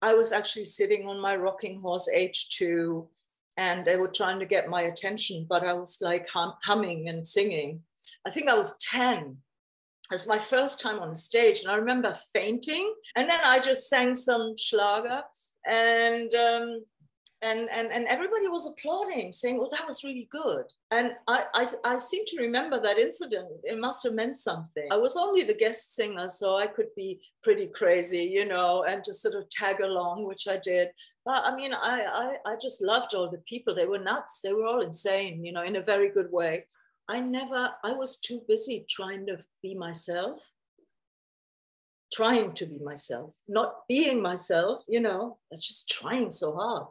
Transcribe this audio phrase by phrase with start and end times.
[0.00, 3.06] I was actually sitting on my rocking horse H2
[3.56, 7.26] and they were trying to get my attention, but I was like hum- humming and
[7.26, 7.82] singing.
[8.24, 9.36] I think I was 10.
[10.10, 12.94] It was my first time on stage, and I remember fainting.
[13.16, 15.22] And then I just sang some Schlager,
[15.66, 16.84] and um,
[17.42, 20.64] and and and everybody was applauding saying well that was really good.
[20.90, 23.48] And I, I i seem to remember that incident.
[23.62, 24.88] It must have meant something.
[24.90, 29.04] I was only the guest singer so i could be pretty crazy you know and
[29.04, 30.88] just sort of tag along which i did.
[31.24, 33.74] But i mean i i, I just loved all the people.
[33.74, 34.40] They were nuts.
[34.42, 36.64] They were all insane you know in a very good way.
[37.08, 40.50] I never i was too busy trying to be myself
[42.12, 46.86] trying to be myself not being myself you know it's just trying so hard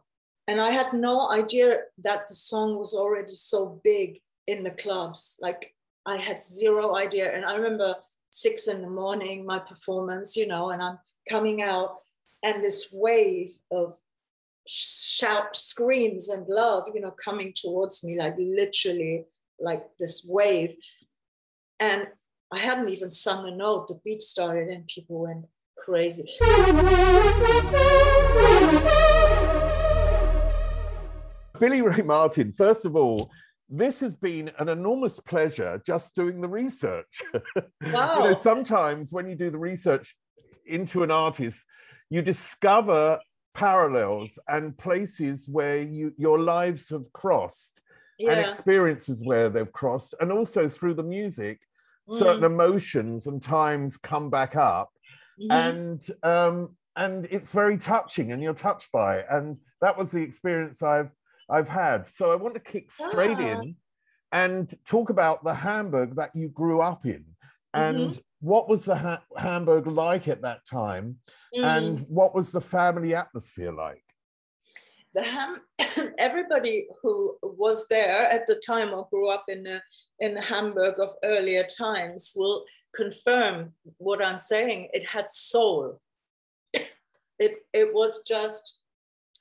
[0.48, 5.36] and I had no idea that the song was already so big in the clubs.
[5.42, 7.36] Like I had zero idea.
[7.36, 7.95] And I remember
[8.32, 10.99] six in the morning, my performance, you know, and I'm
[11.30, 11.98] coming out
[12.44, 13.94] and this wave of
[14.66, 19.26] shout screams and love, you know, coming towards me, like literally
[19.60, 20.76] like this wave.
[21.80, 22.08] And
[22.54, 23.89] I hadn't even sung a note.
[23.89, 25.45] The beat started and people went
[25.77, 26.38] crazy.
[31.60, 33.32] Billie Ray Martin, first of all,
[33.70, 37.22] this has been an enormous pleasure just doing the research.
[37.34, 37.42] Wow.
[37.84, 40.16] you know, sometimes when you do the research
[40.66, 41.64] into an artist,
[42.10, 43.20] you discover
[43.54, 47.82] parallels and places where you your lives have crossed
[48.20, 51.60] and experiences where they've crossed, and also through the music,
[52.10, 52.54] certain Mm.
[52.54, 54.90] emotions and times come back up
[55.40, 55.52] Mhm.
[55.52, 59.26] and um, and it's very touching, and you're touched by it.
[59.30, 61.12] And that was the experience I've
[61.50, 62.08] I've had.
[62.08, 63.52] So I want to kick straight Ah.
[63.62, 63.76] in
[64.32, 67.26] and talk about the Hamburg that you grew up in,
[67.74, 68.20] and Mm-hmm.
[68.42, 71.20] what was the ha- Hamburg like at that time,
[71.56, 71.64] Mm.
[71.78, 74.04] and what was the family atmosphere like?
[75.14, 75.62] the ham
[76.20, 79.82] everybody who was there at the time or grew up in the
[80.20, 86.00] in hamburg of earlier times will confirm what i'm saying it had soul
[87.40, 88.80] it it was just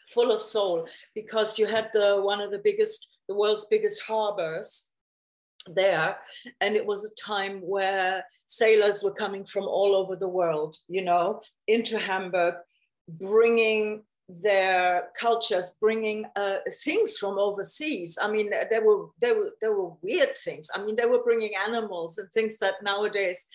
[0.06, 4.90] full of soul because you had the one of the biggest the world's biggest harbors
[5.74, 6.16] there.
[6.60, 11.02] And it was a time where sailors were coming from all over the world you
[11.02, 12.54] know into hamburg
[13.08, 18.18] bringing their cultures bringing uh, things from overseas.
[18.20, 20.68] I mean there were there were there were weird things.
[20.74, 23.46] I mean they were bringing animals and things that nowadays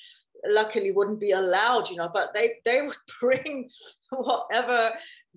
[0.48, 3.70] luckily wouldn't be allowed you know but they they would bring
[4.10, 4.92] whatever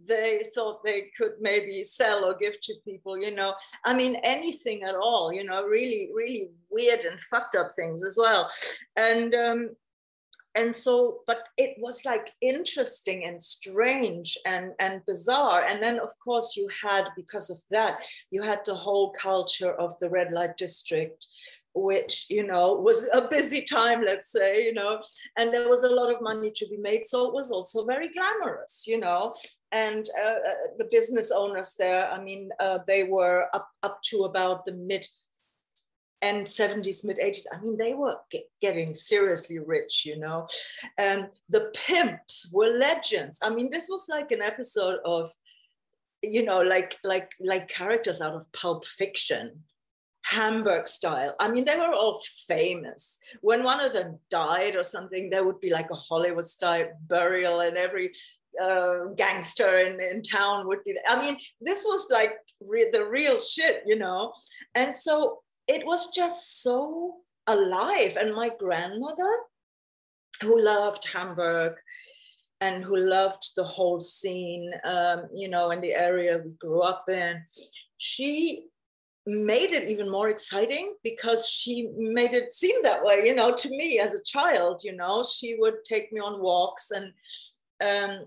[0.08, 3.54] they thought they could maybe sell or give to people you know.
[3.84, 8.16] I mean anything at all you know really really weird and fucked up things as
[8.18, 8.50] well.
[8.96, 9.70] And um
[10.56, 15.64] and so but it was like interesting and strange and and bizarre.
[15.64, 17.98] And then of course you had because of that
[18.30, 21.26] you had the whole culture of the red light district
[21.74, 25.02] which you know was a busy time let's say you know
[25.36, 27.04] and there was a lot of money to be made.
[27.06, 29.34] So it was also very glamorous you know
[29.72, 34.24] and uh, uh, the business owners there i mean uh, they were up up to
[34.24, 35.04] about the mid
[36.22, 40.46] and 70s mid 80s i mean they were get, getting seriously rich you know
[40.96, 43.38] and the pimps were legends.
[43.42, 45.30] I mean this was like an episode of
[46.22, 49.64] you know like like like characters out of pulp fiction
[50.24, 51.34] Hamburg style.
[51.38, 53.18] I mean, they were all famous.
[53.42, 57.60] When one of them died or something, there would be like a Hollywood style burial,
[57.60, 58.12] and every
[58.62, 60.94] uh, gangster in, in town would be.
[60.94, 61.02] There.
[61.08, 64.32] I mean, this was like re- the real shit, you know.
[64.74, 67.16] And so it was just so
[67.46, 68.16] alive.
[68.18, 69.32] And my grandmother,
[70.40, 71.74] who loved Hamburg,
[72.62, 77.04] and who loved the whole scene, um, you know, in the area we grew up
[77.10, 77.42] in,
[77.98, 78.68] she
[79.26, 83.70] made it even more exciting because she made it seem that way you know to
[83.70, 87.12] me as a child you know she would take me on walks and
[87.82, 88.26] um,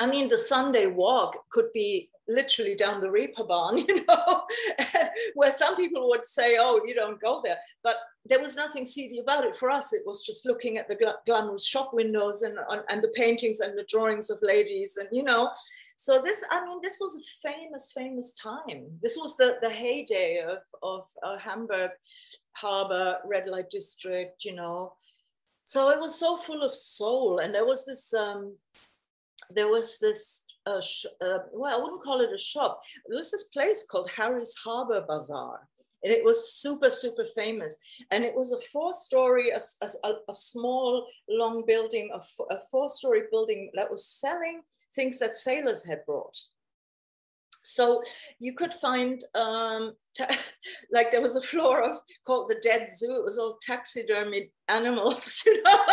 [0.00, 4.42] i mean the sunday walk could be literally down the reeperbahn you know
[5.34, 7.56] where some people would say oh you don't go there.
[7.82, 9.92] But there was nothing seedy about it for us.
[9.92, 12.58] It was just looking at the gl- glamorous shop windows and,
[12.90, 15.50] and the paintings and the drawings of ladies and you know
[16.00, 18.86] so this i mean this was a famous famous time.
[19.02, 21.90] This was the the heyday of of uh, hamburg
[22.52, 24.92] harbor red light district you know.
[25.64, 28.56] So it was so full of soul and there was this um
[29.50, 30.80] there was this uh,
[31.20, 32.80] uh, well i wouldn't call it a shop.
[33.08, 35.68] There was this place called harry's harbor bazaar
[36.02, 37.76] and it was super super famous.
[38.10, 42.20] And it was a four story a, a, a small long building a,
[42.70, 44.62] four story building that was selling
[44.94, 46.36] things that sailors had brought.
[47.62, 48.02] So
[48.38, 49.92] you could find um,
[50.92, 53.16] like there was a floor of called the dead zoo.
[53.16, 55.84] It was all taxidermied animals you know?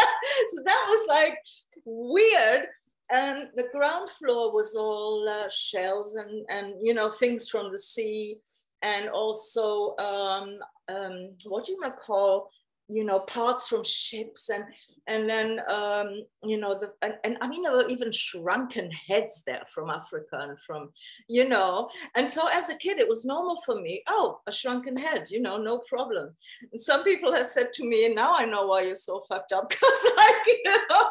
[0.50, 1.38] So that was like
[1.84, 2.68] weird.
[3.12, 7.78] And the ground floor was all uh, shells and and you know things from the
[7.78, 8.40] sea
[8.86, 12.52] and also um, um, what you might call
[12.88, 14.64] you know parts from ships and
[15.08, 19.44] and then um you know the and, and i mean there were even shrunken heads
[19.46, 20.90] there from africa and from
[21.28, 21.90] you know.
[22.16, 25.42] And so as a kid it was normal for me oh a shrunken head you
[25.42, 26.36] know no problem.
[26.72, 29.52] And some people have said to me and now i know why you're so fucked
[29.52, 29.70] up.
[29.76, 31.10] Because like you know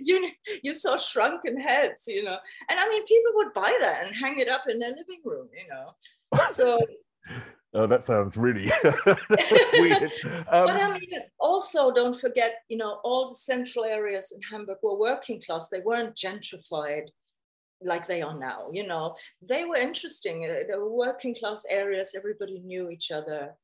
[0.00, 0.30] you
[0.62, 2.38] you saw shrunken heads you know.
[2.68, 5.48] And i mean people would buy that and hang it up in their living room
[5.52, 5.92] you know.
[6.50, 6.78] So
[7.74, 8.70] Oh, that sounds really
[9.74, 10.10] weird.
[10.48, 14.78] Um, but I mean, also don't forget, you know, all the central areas in Hamburg
[14.82, 15.68] were working class.
[15.68, 17.08] They weren't gentrified
[17.82, 18.68] like they are now.
[18.72, 19.16] You know,
[19.46, 20.44] they were interesting.
[20.44, 22.14] Uh, they were working class areas.
[22.16, 23.54] Everybody knew each other.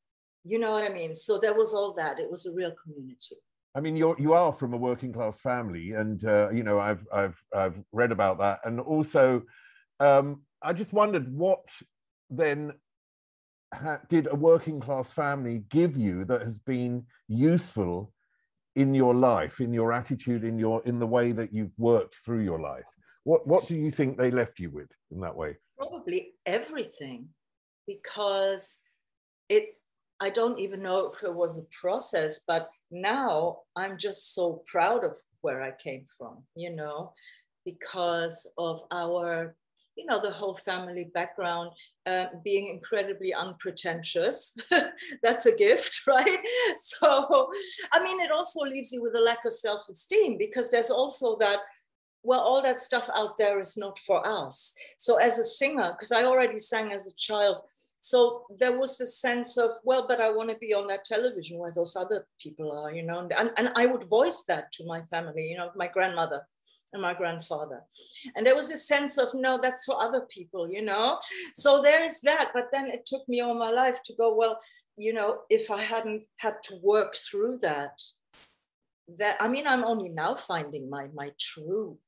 [0.44, 1.14] You know what I mean?
[1.14, 2.18] So there was all that.
[2.18, 3.36] It was a real community.
[3.74, 7.04] I mean, you're you are from a working class family, and uh, you know, I've
[7.12, 9.42] I've I've read about that, and also,
[9.98, 11.64] um, I just wondered what
[12.30, 12.72] then
[14.08, 18.12] did a working class family give you that has been useful
[18.76, 22.42] in your life, in your attitude, in your in the way that you've worked through
[22.42, 22.86] your life?
[23.24, 25.56] What what do you think they left you with in that way?
[25.78, 27.28] Probably everything,
[27.86, 28.82] because
[29.48, 29.76] it.
[30.20, 35.04] I don't even know if it was a process, but now I'm just so proud
[35.04, 36.44] of where I came from.
[36.56, 37.12] You know,
[37.64, 39.56] because of our
[39.96, 41.70] you know, the whole family background,
[42.06, 44.56] uh, being incredibly unpretentious.
[45.22, 46.38] That's a gift, right?
[46.76, 47.50] So,
[47.92, 51.36] I mean, it also leaves you with a lack of self esteem because there's also
[51.38, 51.58] that,
[52.22, 54.74] well, all that stuff out there is not for us.
[54.98, 57.58] So, as a singer, because I already sang as a child,
[58.00, 61.58] so there was this sense of, well, but I want to be on that television
[61.58, 65.00] where those other people are, you know, and, and I would voice that to my
[65.02, 66.42] family, you know, my grandmother
[66.94, 67.82] and my grandfather.
[68.34, 71.18] And there was a sense of, no, that's for other people, you know?
[71.52, 72.52] So there is that.
[72.54, 74.58] But then it took me all my life to go, well,
[74.96, 78.00] you know, if I hadn't had to work through that,
[79.18, 81.98] that I mean, I'm only now finding my my true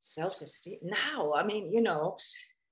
[0.00, 1.34] self-esteem now.
[1.34, 2.16] I mean, you know,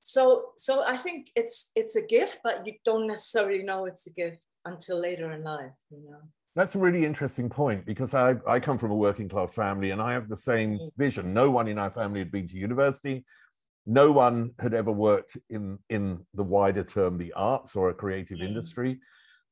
[0.00, 4.12] so so I think it's it's a gift, but you don't necessarily know it's a
[4.12, 6.22] gift until later in life, you know.
[6.56, 10.00] That's a really interesting point because I, I come from a working class family and
[10.00, 10.90] I have the same mm.
[10.96, 11.34] vision.
[11.34, 13.24] No one in our family had been to university.
[13.86, 18.38] No one had ever worked in, in the wider term, the arts or a creative
[18.38, 18.46] mm.
[18.46, 19.00] industry.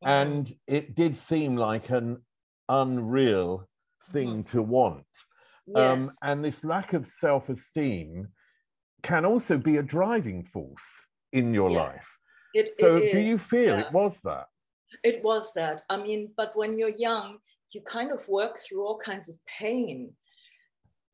[0.05, 0.09] Mm.
[0.09, 2.23] And it did seem like an
[2.69, 3.69] unreal
[4.11, 5.05] thing to want.
[5.75, 6.19] Um, yes.
[6.23, 8.29] Um, and this lack of self esteem
[9.03, 11.83] can also be a driving force in your yeah.
[11.83, 12.19] life.
[12.55, 13.87] It, so, it do you feel yeah.
[13.87, 14.47] it was that?
[15.03, 15.83] It was that.
[15.89, 17.39] I mean, but when you're young,
[17.73, 20.13] you kind of work through all kinds of pain.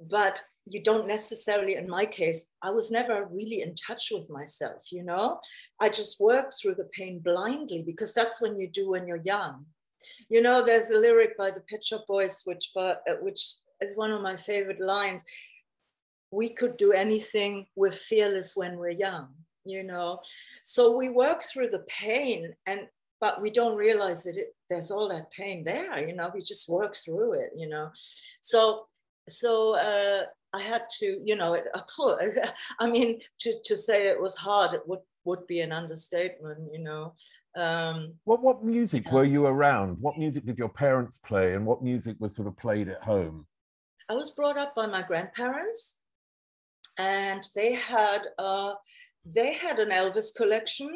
[0.00, 4.92] But you don't necessarily, in my case, I was never really in touch with myself,
[4.92, 5.40] you know?
[5.80, 9.66] I just worked through the pain blindly because that's when you do when you're young.
[10.28, 14.12] You know, there's a lyric by the Pet Shop Boys, which, uh, which is one
[14.12, 15.25] of my favorite lines.
[16.30, 19.28] We could do anything, we're fearless when we're young,
[19.64, 20.20] you know?
[20.64, 22.80] So we work through the pain and
[23.21, 26.69] but we don't realize that it, there's all that pain there you know we just
[26.69, 27.91] work through it you know.
[28.41, 28.85] So
[29.29, 30.23] so uh,
[30.55, 31.65] i had to you know it,
[32.81, 36.79] i mean to, to say it was hard it would would be an understatement you
[36.79, 37.13] know
[37.59, 39.97] um, what what music were you around?
[40.01, 43.47] What music did your parents play and what music was sort of played at home?
[44.09, 46.01] I was brought up by my grandparents
[46.99, 48.75] and they had uh,
[49.25, 50.89] they had an elvis collection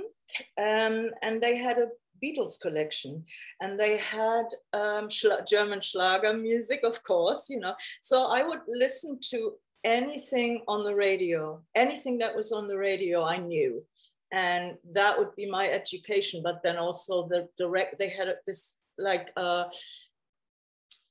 [0.57, 1.89] um, and they had a
[2.23, 3.25] Beatles collection,
[3.61, 5.09] and they had um,
[5.49, 7.75] German Schlager music, of course, you know.
[8.01, 13.25] So I would listen to anything on the radio, anything that was on the radio,
[13.25, 13.85] I knew,
[14.33, 16.43] and that would be my education.
[16.43, 19.65] But then also the direct, they had this like uh,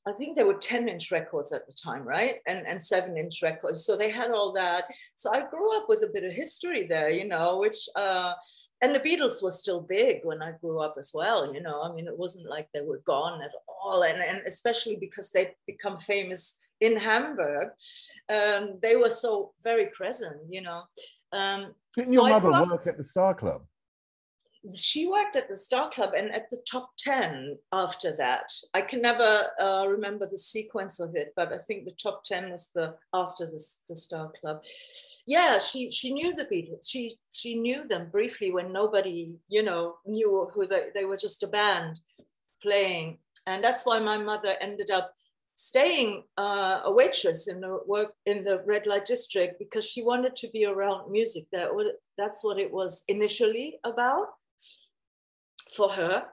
[0.07, 2.35] I think there were 10 inch records at the time, right?
[2.47, 3.85] And, and seven inch records.
[3.85, 4.85] So they had all that.
[5.15, 8.33] So I grew up with a bit of history there, you know, which, uh,
[8.81, 11.83] and the Beatles were still big when I grew up as well, you know.
[11.83, 14.03] I mean, it wasn't like they were gone at all.
[14.03, 17.69] And, and especially because they become famous in Hamburg,
[18.29, 20.81] um, they were so very present, you know.
[21.31, 23.61] Um, Didn't so your mother work at the Star Club?
[24.75, 28.51] She worked at the Star Club and at the top 10 after that.
[28.73, 32.51] I can never uh, remember the sequence of it, but I think the top 10
[32.51, 34.63] was the after the, the Star Club.
[35.25, 36.87] Yeah, she she knew the Beatles.
[36.87, 41.43] She she knew them briefly when nobody, you know, knew who they, they were just
[41.43, 41.99] a band
[42.61, 43.17] playing.
[43.47, 45.13] And that's why my mother ended up
[45.55, 50.35] staying uh, a waitress in the work in the red light district because she wanted
[50.35, 51.69] to be around music that
[52.17, 54.27] that's what it was initially about
[55.75, 56.25] for her.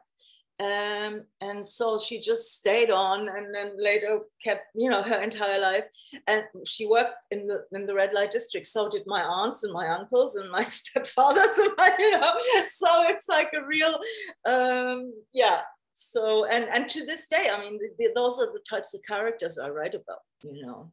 [0.61, 5.61] Um, and so she just stayed on and then later kept you know her entire
[5.61, 5.85] life.
[6.27, 8.67] And she worked in the in the red light district.
[8.67, 12.33] So did my aunts and my uncles and my stepfathers and my, you know
[12.65, 13.99] so it's like a real
[14.47, 15.61] um, yeah.
[15.95, 19.01] So and and to this day i mean the, the, those are the types of
[19.03, 20.93] characters i write about you know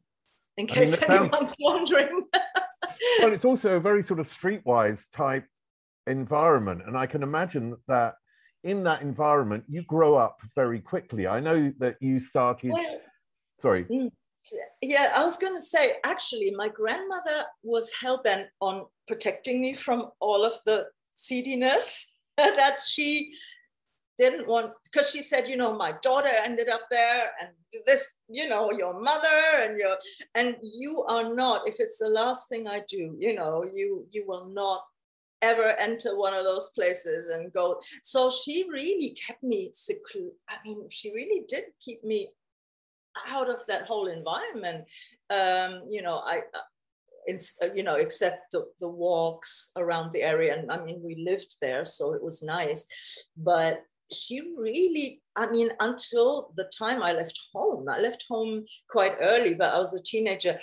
[0.57, 1.55] in case I mean, anyone's sounds...
[1.59, 2.25] wondering.
[3.19, 5.45] Well it's also a very sort of streetwise type
[6.07, 6.81] environment.
[6.87, 8.15] And i can imagine that
[8.65, 11.27] in that environment, you grow up very quickly.
[11.27, 12.72] I know that you started.
[12.72, 13.00] Well,
[13.60, 13.86] sorry.
[13.86, 14.12] Mm,
[14.81, 19.75] yeah, I was going to say, actually, my grandmother was hell bent on protecting me
[19.75, 23.31] from all of the seediness that she
[24.17, 27.50] didn't want because she said you know my daughter ended up there and
[27.86, 29.98] this you know your mother and your
[30.36, 34.24] and you are not if it's the last thing i do you know you you
[34.25, 34.84] will not
[35.51, 37.79] ever enter one of those places and go.
[38.03, 40.37] So she really kept me secluded.
[40.49, 42.19] I mean, she really did keep me
[43.27, 44.89] out of that whole environment.
[45.29, 46.67] Um, you know, I, uh,
[47.27, 50.57] in, uh, you know, except the, the walks around the area.
[50.57, 52.85] And I mean, we lived there, so it was nice.
[53.37, 59.15] But she really, I mean, until the time I left home, I left home quite
[59.19, 60.59] early, but I was a teenager.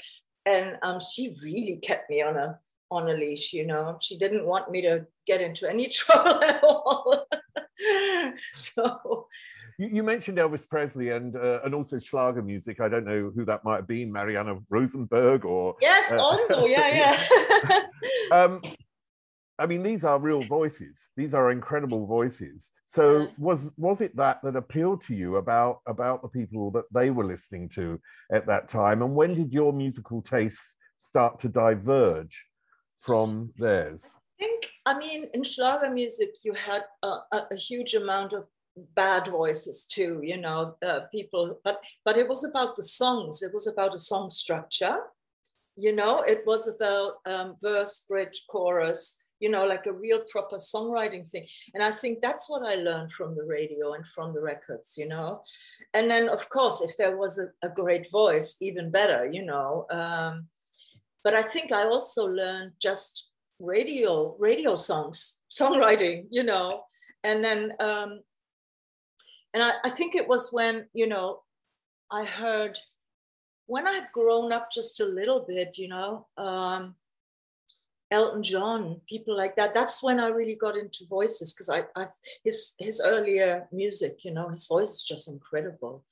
[0.47, 2.59] And um, she really kept me on a
[2.93, 3.99] on a leash, you know.
[4.01, 7.27] She didn't want me to get into any trouble at all.
[8.53, 9.27] so
[9.79, 12.81] you, you, mentioned Elvis Presley and uh, and also Schlager music.
[12.81, 17.17] I don't know who that might have been, Marianne Rosenberg or Yes, uh, also, yeah,
[17.71, 17.83] yeah.
[18.31, 18.61] um,
[19.59, 21.09] I mean, these are real voices.
[21.17, 22.71] These are incredible voices.
[22.87, 27.11] So, was was it that that appealed to you about about the people that they
[27.11, 28.01] were listening to
[28.33, 29.03] at that time?
[29.03, 32.45] And when did your musical tastes start to diverge
[33.03, 34.15] from theirs?
[34.41, 38.47] I think, I mean, in Schlager music, you had a, a, a huge amount of
[38.97, 43.43] bad voices too, you know, uh, people, but, but it was about the songs.
[43.43, 44.97] It was about a song structure,
[45.77, 50.57] you know, it was about um, verse, bridge, chorus, you know, like a real proper
[50.57, 51.47] songwriting thing.
[51.75, 55.09] And I think that's what I learned from the radio and from the records, you
[55.09, 55.43] know.
[55.95, 59.87] And then, of course, if there was a, a great voice, even better, you know.
[59.91, 60.49] Um,
[61.25, 66.85] but I think I also learned just radio, radio songs, songwriting, you know,
[67.25, 68.21] and then, um,
[69.55, 71.43] and I, I think it was when, you know,
[72.11, 72.79] I heard
[73.67, 76.95] when I had grown up just a little bit, you know, um,
[78.11, 79.73] Elton John, people like that.
[79.73, 82.07] That's when I really got into voices because I, I,
[82.45, 86.05] his his earlier music, you know, his voice is just incredible,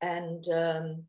[0.00, 1.04] and um,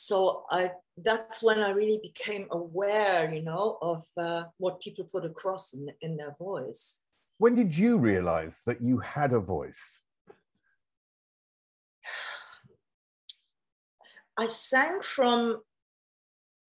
[0.00, 5.24] so I that's when I really became aware, you know, of uh, what people put
[5.24, 7.02] across in, in their voice.
[7.38, 10.00] When did you realize that you had a voice?
[14.38, 15.60] I sang from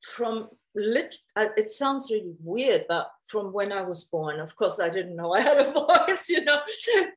[0.01, 4.79] from lit, uh, it sounds really weird, but from when I was born, of course,
[4.79, 6.59] I didn't know I had a voice, you know.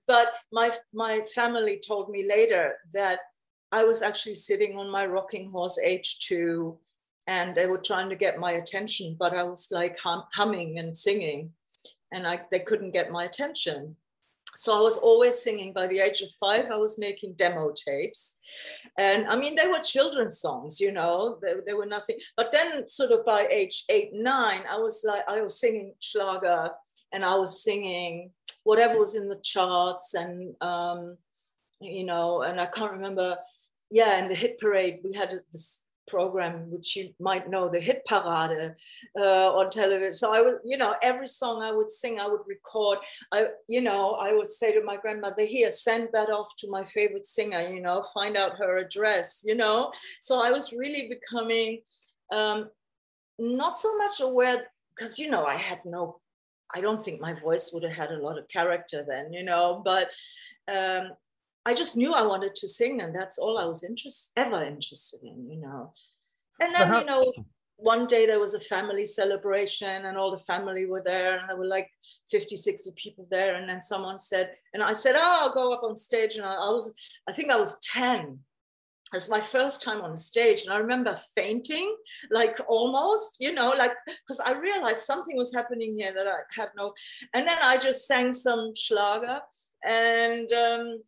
[0.06, 3.20] But my my family told me later that
[3.78, 6.78] I was actually sitting on my rocking horse, age two,
[7.26, 10.96] and they were trying to get my attention, but I was like hum- humming and
[10.96, 11.52] singing,
[12.12, 13.96] and I they couldn't get my attention
[14.56, 15.72] so I was always singing.
[15.72, 18.38] By the age of five, I was making demo tapes.
[18.98, 22.18] And I mean, they were children's songs, you know, they, they were nothing.
[22.36, 26.70] But then, sort of by age eight, nine, I was like, I was singing Schlager
[27.12, 28.30] and I was singing
[28.62, 30.14] whatever was in the charts.
[30.14, 31.16] And, um,
[31.84, 33.36] you know, and I can't remember.
[33.90, 38.04] Yeah, in the hit parade, we had this program, which you might know, the hit
[38.06, 38.74] parade
[39.18, 40.14] uh, on television.
[40.14, 42.98] So I would, you know, every song I would sing, I would record.
[43.32, 46.84] I, you know, I would say to my grandmother, here, send that off to my
[46.84, 49.92] favorite singer, you know, find out her address, you know.
[50.20, 51.80] So I was really becoming
[52.32, 52.70] um,
[53.38, 54.64] not so much aware,
[54.94, 56.20] because, you know, I had no
[56.74, 59.80] I don't think my voice would have had a lot of character then, you know,
[59.84, 60.12] but
[60.66, 61.12] um,
[61.66, 65.20] I just knew I wanted to sing, and that's all I was interest, ever interested
[65.22, 65.92] in, you know.
[66.60, 67.32] And then, you know,
[67.76, 71.56] one day there was a family celebration, and all the family were there, and there
[71.56, 71.90] were like
[72.30, 73.56] 50, 60 people there.
[73.56, 76.36] And then someone said, and I said, Oh, I'll go up on stage.
[76.36, 76.94] And I, I was,
[77.28, 78.38] I think I was 10.
[79.12, 81.94] It was my first time on stage, and I remember fainting,
[82.30, 86.70] like almost, you know, like because I realized something was happening here that I had
[86.76, 86.92] no.
[87.32, 89.40] And then I just sang some Schlager,
[89.84, 91.02] and um,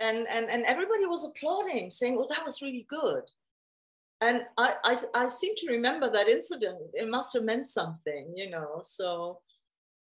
[0.00, 3.22] and and and everybody was applauding, saying, "Oh, that was really good."
[4.20, 6.78] And I, I, I seem to remember that incident.
[6.94, 8.80] It must have meant something, you know.
[8.82, 9.40] So,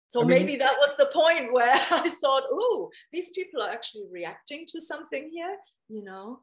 [0.08, 3.70] so I mean, maybe that was the point where I thought, "Oh, these people are
[3.70, 5.56] actually reacting to something here,"
[5.88, 6.40] you know.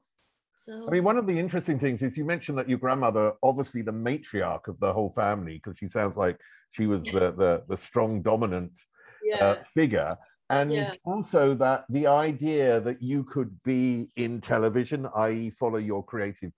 [0.56, 0.88] So.
[0.88, 3.92] I mean, one of the interesting things is you mentioned that your grandmother, obviously the
[3.92, 6.40] matriarch of the whole family, because she sounds like
[6.72, 9.46] she was the the, the strong, dominant uh, yeah.
[9.46, 10.16] uh, figure
[10.50, 10.92] and yeah.
[11.06, 16.52] also that the idea that you could be in television i.e follow your creative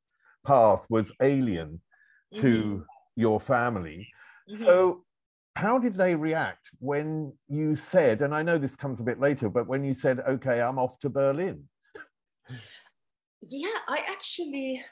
[0.45, 1.69] path was alien
[2.33, 2.41] mm-hmm.
[2.41, 4.07] to your family
[4.49, 4.63] mm-hmm.
[4.63, 5.03] so
[5.55, 9.49] how did they react when you said and i know this comes a bit later
[9.49, 11.63] but when you said okay i'm off to berlin
[13.41, 14.83] yeah i actually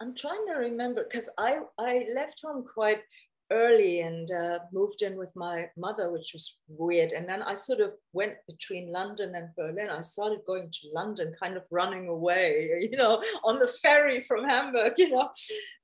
[0.00, 3.02] i'm trying to remember because i i left home quite
[3.50, 7.12] early and uh, moved in with my mother, which was weird.
[7.12, 9.90] And then I sort of went between London and Berlin.
[9.90, 14.44] I started going to London, kind of running away, you know, on the ferry from
[14.48, 15.30] Hamburg, you know.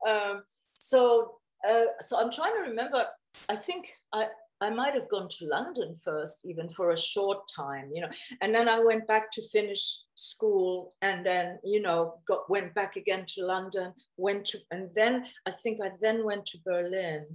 [0.06, 0.42] Um,
[0.78, 1.34] so,
[1.68, 3.04] uh, so I'm trying to remember.
[3.48, 4.26] I think I,
[4.62, 8.10] I might have gone to London first, even for a short time, you know,
[8.42, 12.96] and then I went back to finish school, and then you know got went back
[12.96, 17.26] again to London, went to, and then I think I then went to Berlin,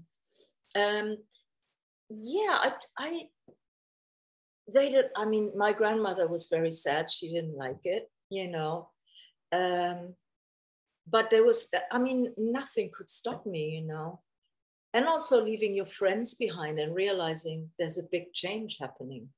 [0.76, 1.18] um,
[2.10, 3.24] yeah, I, I,
[4.74, 5.06] they did.
[5.16, 7.12] I mean, my grandmother was very sad.
[7.12, 8.90] She didn't like it, you know.
[9.52, 10.16] Um,
[11.08, 14.22] but there was, I mean, nothing could stop me, you know.
[14.94, 19.30] And also leaving your friends behind and realizing there's a big change happening.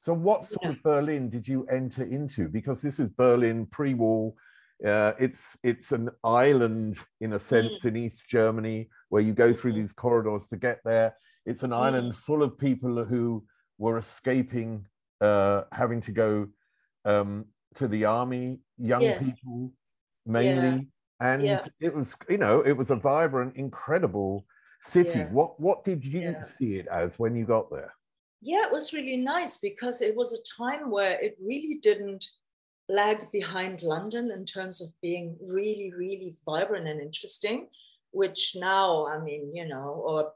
[0.00, 0.70] So, what sort yeah.
[0.70, 2.48] of Berlin did you enter into?
[2.48, 4.34] Because this is Berlin pre-war.
[4.84, 7.84] Uh, it's it's an island in a sense mm.
[7.86, 9.76] in East Germany where you go through mm.
[9.76, 11.14] these corridors to get there.
[11.46, 11.80] It's an mm.
[11.80, 13.44] island full of people who
[13.78, 14.84] were escaping,
[15.20, 16.48] uh, having to go
[17.06, 19.24] um, to the army, young yes.
[19.24, 19.72] people
[20.26, 20.88] mainly,
[21.20, 21.32] yeah.
[21.32, 21.64] and yeah.
[21.80, 24.44] it was you know it was a vibrant, incredible
[24.80, 25.20] city.
[25.20, 25.30] Yeah.
[25.30, 27.94] What what did you see it as when you got there?
[28.42, 32.24] Yeah, it was really nice because it was a time where it really didn't
[32.88, 37.68] lag behind London in terms of being really, really vibrant and interesting,
[38.12, 40.32] which now, I mean, you know, or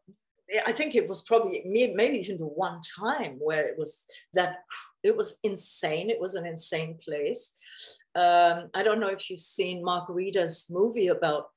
[0.67, 4.59] I think it was probably maybe even the one time where it was that
[5.03, 6.11] it was insane.
[6.11, 7.57] It was an insane place.
[8.15, 11.51] Um, I don't know if you've seen Reeder's movie about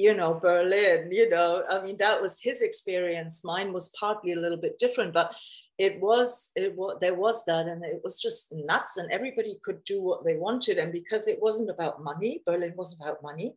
[0.00, 3.44] you know, Berlin, you know, I mean, that was his experience.
[3.44, 5.36] Mine was partly a little bit different, but
[5.76, 9.84] it was, it was, there was that, and it was just nuts, and everybody could
[9.84, 10.78] do what they wanted.
[10.78, 13.52] And because it wasn't about money, Berlin wasn't about money.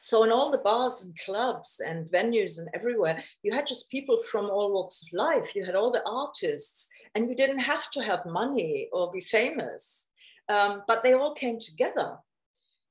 [0.00, 4.18] So in all the bars and clubs and venues and everywhere, you had just people
[4.30, 5.54] from all walks of life.
[5.54, 10.08] You had all the artists, and you didn't have to have money or be famous,
[10.48, 12.16] um, but they all came together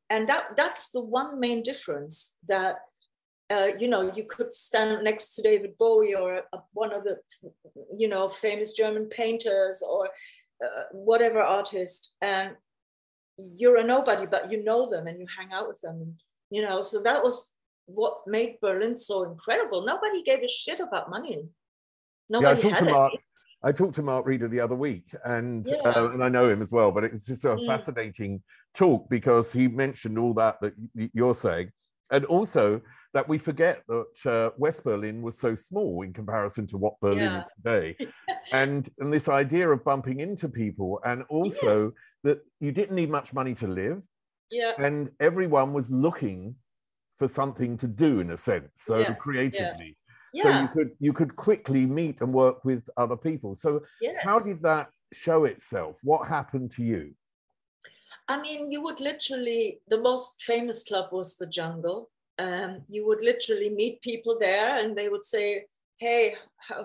[0.09, 2.77] and that that's the one main difference that
[3.51, 7.17] uh, you know you could stand next to david bowie or a, one of the
[7.97, 10.09] you know famous german painters or
[10.63, 12.55] uh, whatever artist and
[13.37, 16.15] you're a nobody but you know them and you hang out with them
[16.49, 17.55] you know so that was
[17.89, 19.83] what made Berlin so incredible.
[19.85, 21.43] Nobody gave a shit about money.
[22.29, 23.19] Nobody yeah, I had to Mark, it.
[23.61, 25.77] I talked to Mark Reeder the other week, and Yeah.
[25.85, 26.91] uh, and I know him as well.
[26.91, 27.67] But it's just a Mm.
[27.67, 28.41] fascinating
[28.73, 30.73] talk because he mentioned all that that
[31.13, 31.71] you're saying,
[32.11, 32.81] and also
[33.13, 37.31] that we forget that uh, West Berlin was so small in comparison to what Berlin
[37.31, 37.41] Yeah.
[37.41, 37.95] is today,
[38.53, 41.91] and and this idea of bumping into people, and also
[42.23, 44.03] that you didn't need much money to live,
[44.51, 44.73] Yeah.
[44.77, 46.55] and everyone was looking
[47.17, 49.13] for something to do in a sense, so yeah.
[49.15, 49.97] creatively.
[50.33, 50.43] Yeah.
[50.43, 53.55] So you could you could quickly meet and work with other people.
[53.55, 54.23] So yes.
[54.23, 55.97] how did that show itself?
[56.03, 57.13] What happened to you?
[58.27, 62.11] I mean, you would literally, the most famous club was the Jungle.
[62.37, 65.65] Um, you would literally meet people there and they would say,
[65.99, 66.35] Hey,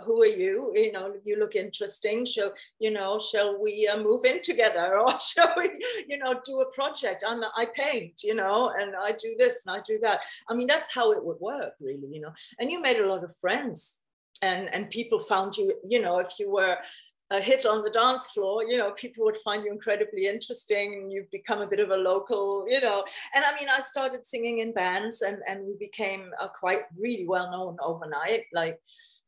[0.05, 0.73] who are you?
[0.75, 2.25] You know, you look interesting.
[2.25, 5.71] Shall, you know, shall we uh, move in together or shall we,
[6.09, 7.23] you know, do a project?
[7.25, 10.23] I'm, I paint, you know, and I do this and I do that.
[10.49, 12.33] I mean, that's how it would work, really, you know.
[12.59, 14.01] And you made a lot of friends
[14.43, 16.77] and, and people found you, you know, if you were
[17.31, 21.13] a hit on the dance floor, you know, people would find you incredibly interesting and
[21.13, 23.05] you become a bit of a local, you know.
[23.35, 27.27] And I mean, I started singing in bands and, and we became uh, quite really
[27.27, 28.79] well known overnight, like,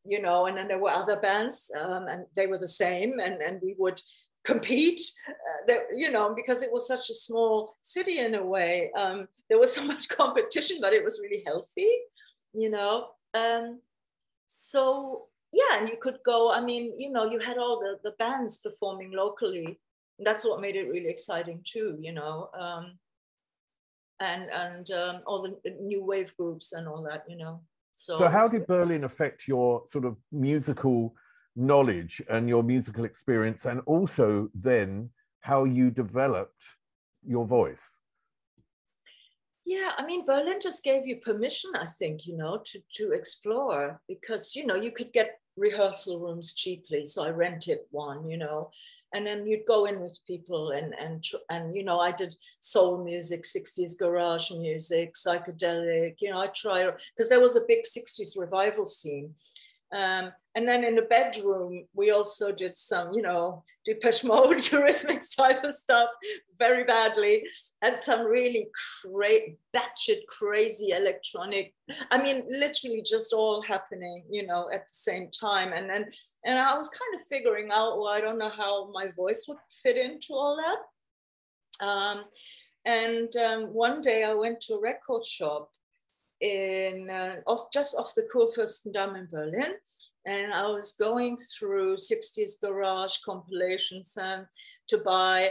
[0.04, 3.40] you know, and then there were other bands um, and they were the same and,
[3.40, 4.00] and we would
[4.44, 8.92] compete uh, that you know because it was such a small city in a way
[8.96, 11.90] um, there was so much competition but it was really healthy
[12.54, 13.80] you know um,
[14.46, 15.26] so
[15.60, 18.58] yeah and you could go i mean you know you had all the the bands
[18.58, 19.68] performing locally.
[20.18, 22.84] And that's what made it really exciting too you know um
[24.20, 27.60] and and um, all the new wave groups and all that you know.
[27.92, 31.14] So, So how did Berlin affect your sort of musical
[31.54, 36.62] knowledge and your musical experience, and also then how you developed
[37.26, 37.98] your voice?
[39.64, 44.00] Yeah, I mean, Berlin just gave you permission, I think, you know, to, to explore
[44.06, 47.04] because, you know, you could get rehearsal rooms cheaply.
[47.04, 48.70] So I rented one, you know,
[49.14, 53.02] and then you'd go in with people and, and, and, you know, I did soul
[53.02, 58.38] music, 60s garage music, psychedelic, you know, I try, because there was a big 60s
[58.38, 59.34] revival scene.
[59.92, 65.36] Um, and then in the bedroom, we also did some, you know, Depeche Mode, Eurythmics
[65.36, 66.08] type of stuff
[66.58, 67.44] very badly,
[67.82, 68.68] and some really
[69.02, 71.74] cra- batshit crazy electronic.
[72.10, 75.74] I mean, literally just all happening, you know, at the same time.
[75.74, 76.06] And then,
[76.46, 79.58] and I was kind of figuring out, well, I don't know how my voice would
[79.82, 81.86] fit into all that.
[81.86, 82.24] Um,
[82.86, 85.68] and um, one day I went to a record shop
[86.40, 89.74] in uh, off just off the Kurfürstendamm in Berlin,
[90.26, 94.46] and I was going through 60s garage compilations um,
[94.88, 95.50] to buy.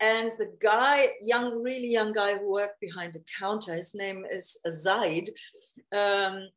[0.00, 4.58] And the guy, young, really young guy who worked behind the counter, his name is
[4.68, 5.32] Zaid,
[5.94, 6.48] um,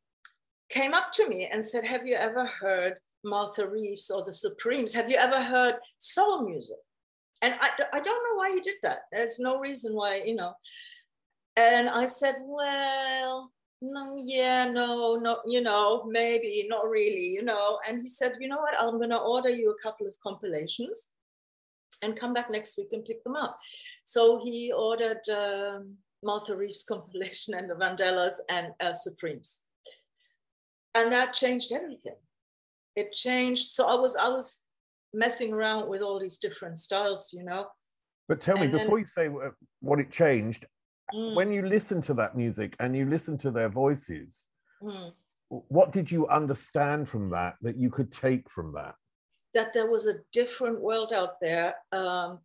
[0.70, 2.94] came up to me and said, Have you ever heard
[3.24, 4.94] Martha Reeves or the Supremes?
[4.94, 6.76] Have you ever heard soul music?
[7.42, 9.00] And I, I don't know why he did that.
[9.12, 10.54] There's no reason why, you know.
[11.56, 17.78] And I said, Well, no, yeah, no, no, you know, maybe not really, you know.
[17.88, 18.74] And he said, You know what?
[18.78, 21.10] I'm going to order you a couple of compilations
[22.02, 23.58] and come back next week and pick them up.
[24.04, 29.60] So he ordered um, Martha Reeves compilation and the Vandellas and uh, Supremes.
[30.94, 32.16] And that changed everything.
[32.96, 33.68] It changed.
[33.68, 34.60] So I was, I was
[35.14, 37.68] messing around with all these different styles, you know.
[38.28, 39.28] But tell me, And then- before you say
[39.80, 40.66] what it changed,
[41.14, 44.48] Mm, when you listen to that music and you listen to their voices,
[44.82, 45.12] mm.
[45.48, 48.94] what did you understand from that that you could take from that?
[49.54, 52.38] that there was a different world out there um,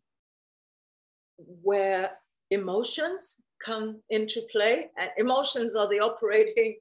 [1.38, 2.12] where
[2.52, 6.76] emotions come into play and emotions are the operating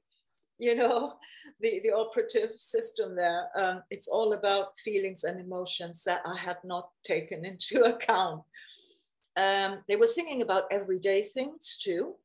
[0.57, 1.13] you know
[1.61, 6.57] the, the operative system there um, it's all about feelings and emotions that i had
[6.63, 8.41] not taken into account
[9.37, 12.15] um, they were singing about everyday things too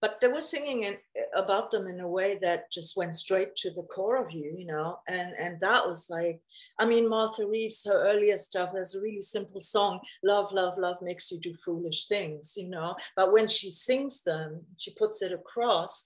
[0.00, 0.96] but they were singing in,
[1.36, 4.66] about them in a way that just went straight to the core of you, you
[4.66, 6.40] know, and and that was like,
[6.78, 10.96] I mean, Martha Reeves, her earlier stuff, there's a really simple song, "Love, Love, Love
[11.02, 15.32] makes you do foolish things," you know, but when she sings them, she puts it
[15.32, 16.04] across,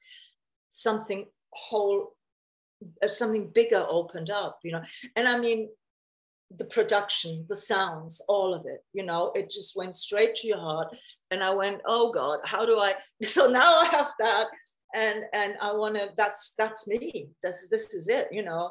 [0.70, 2.16] something whole,
[3.02, 4.82] uh, something bigger opened up, you know,
[5.14, 5.68] and I mean,
[6.58, 10.58] the production, the sounds, all of it, you know, it just went straight to your
[10.58, 10.96] heart.
[11.30, 12.94] And I went, oh God, how do I?
[13.24, 14.46] So now I have that.
[14.94, 17.28] And and I want to, that's that's me.
[17.42, 18.70] That's this is it, you know.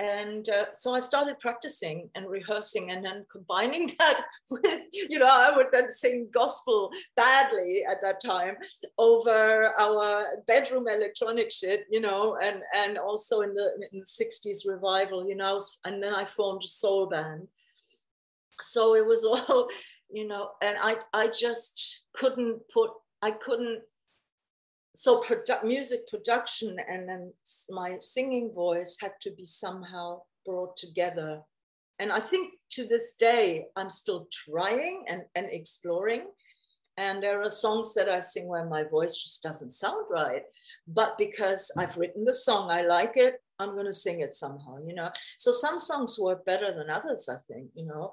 [0.00, 5.26] And uh, so I started practicing and rehearsing and then combining that with, you know,
[5.28, 8.56] I would then sing gospel badly at that time
[8.96, 14.66] over our bedroom electronic shit, you know, and, and also in the, in the 60s
[14.66, 17.46] revival, you know, and then I formed a soul band.
[18.62, 19.68] So it was all,
[20.10, 23.82] you know, and I, I just couldn't put, I couldn't
[24.94, 27.32] so produ- music production and then
[27.70, 31.40] my singing voice had to be somehow brought together.
[31.98, 36.26] And i think to this day i'm still trying and, and exploring.
[36.96, 40.42] And there are songs that i sing where my voice just doesn't sound right.
[40.88, 44.78] But because i've written the song i like it i'm going to sing it somehow
[44.86, 45.10] you know?
[45.36, 48.12] So some songs work better than others i think you know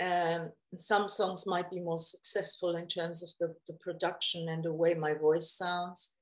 [0.00, 4.72] um, some songs might be more successful in terms of the, the production and the
[4.72, 6.16] way my voice sounds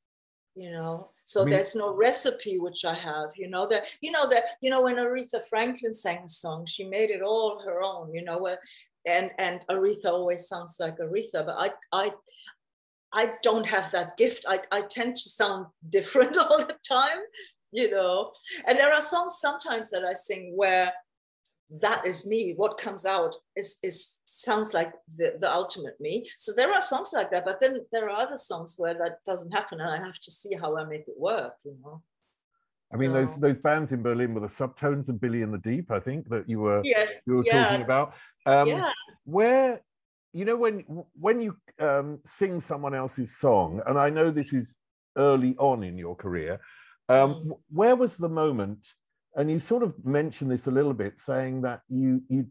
[0.56, 1.10] you know?
[1.24, 3.68] So I mean, there's no recipe which i have you know?
[3.68, 7.22] That you know that you know when aretha franklin sang a song she made it
[7.22, 8.56] all her own you know?
[9.06, 12.10] And and aretha always sounds like aretha but i i
[13.12, 14.44] i don't have that gift.
[14.48, 17.20] I, I tend to sound different all the time
[17.72, 18.32] you know?
[18.66, 20.92] And there are songs sometimes that i sing where
[21.80, 26.52] that is me what comes out is is sounds like the, the ultimate me so
[26.54, 29.80] there are songs like that but then there are other songs where that doesn't happen
[29.80, 32.00] and i have to see how i make it work you know
[32.94, 35.58] I mean, so, those those bands in Berlin were the Subtones and Billy and the
[35.58, 37.64] Deep, I think, that you were yes, you were yeah.
[37.64, 38.14] talking about.
[38.46, 38.90] Um, yeah.
[39.24, 39.80] Where,
[40.32, 40.84] you know, when
[41.18, 44.76] when you um, sing someone else's song, and I know this is
[45.16, 46.60] early on in your career,
[47.08, 47.58] um, mm.
[47.70, 48.94] where was the moment
[49.36, 52.46] and you sort of mentioned this a little bit, saying that you you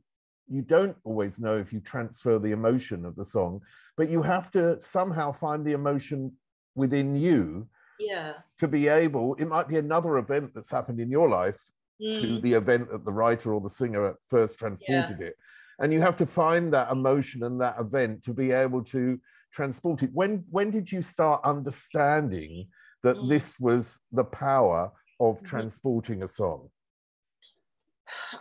[0.48, 3.62] you don't always know if you transfer the emotion of the song,
[3.98, 6.32] but you have to somehow find the emotion
[6.76, 7.68] within you.
[8.00, 8.34] Yeah.
[8.60, 11.60] To be able, it might be another event that's happened in your life
[12.02, 12.22] mm.
[12.22, 15.28] to the event that the writer or the singer first transported yeah.
[15.28, 15.38] it.
[15.80, 19.20] And you have to find that emotion and that event to be able to
[19.52, 20.10] transport it.
[20.14, 22.68] When when did you start understanding
[23.04, 23.30] that mm.
[23.30, 25.46] this was the power of mm-hmm.
[25.46, 26.70] transporting a song?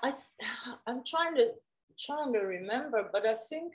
[0.02, 0.12] I
[0.86, 1.50] I'm trying to
[1.98, 3.72] trying to remember, but I think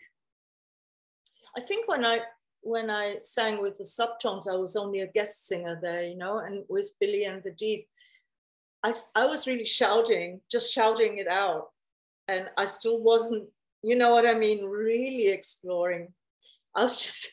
[1.58, 2.19] I think when I
[2.62, 6.39] when I sang with the subtones, I was only a guest singer there, you know,
[6.39, 7.88] and with Billy and the Deep,
[8.84, 11.67] I, I was really shouting, just shouting it out.
[12.28, 13.47] And I still wasn't,
[13.82, 16.13] you know what I mean, really exploring.
[16.75, 17.30] I was just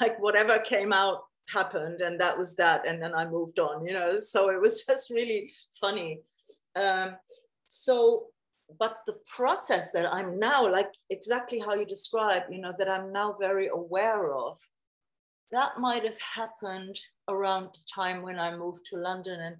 [0.00, 2.86] like, whatever came out happened, and that was that.
[2.86, 6.20] And then I moved on, you know, so it was just really funny.
[6.76, 7.16] Um,
[7.70, 8.26] so
[8.80, 13.12] but the process that i'm now like exactly how you describe you know that i'm
[13.12, 14.58] now very aware of
[15.52, 19.56] that might have happened around the time when i moved to london and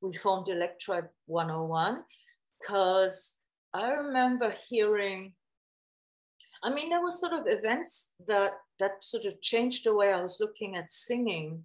[0.00, 2.02] we formed electribe 101
[2.60, 3.40] because
[3.72, 5.32] i remember hearing
[6.64, 10.20] i mean there were sort of events that that sort of changed the way i
[10.20, 11.62] was looking at singing.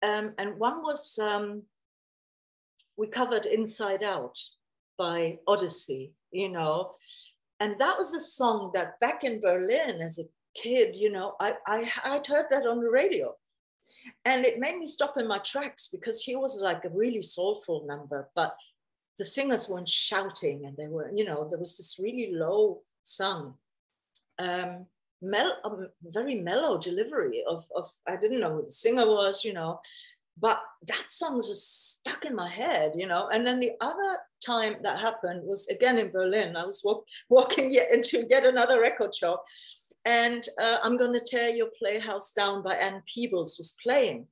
[0.00, 1.64] Um, and one was um,
[2.96, 4.38] we covered inside out
[4.98, 6.96] by Odyssey, you know.
[7.60, 10.24] And that was a song that back in Berlin as a
[10.60, 13.34] kid, you know, I, I, I'd heard that on the radio.
[14.24, 17.84] And it made me stop in my tracks because he was like a really soulful
[17.86, 18.56] number, but
[19.18, 23.54] the singers weren't shouting and they were, you know, there was this really low sung,
[24.38, 24.86] um,
[25.20, 29.52] mel- um, very mellow delivery of, of, I didn't know who the singer was, you
[29.52, 29.80] know,
[30.40, 33.28] but that song was just stuck in my head, you know.
[33.32, 36.56] And then the other time that happened was again in Berlin.
[36.56, 39.44] I was walk, walking yet into yet another record shop,
[40.04, 44.26] and uh, I'm going to tear your playhouse down by Ann Peebles was playing.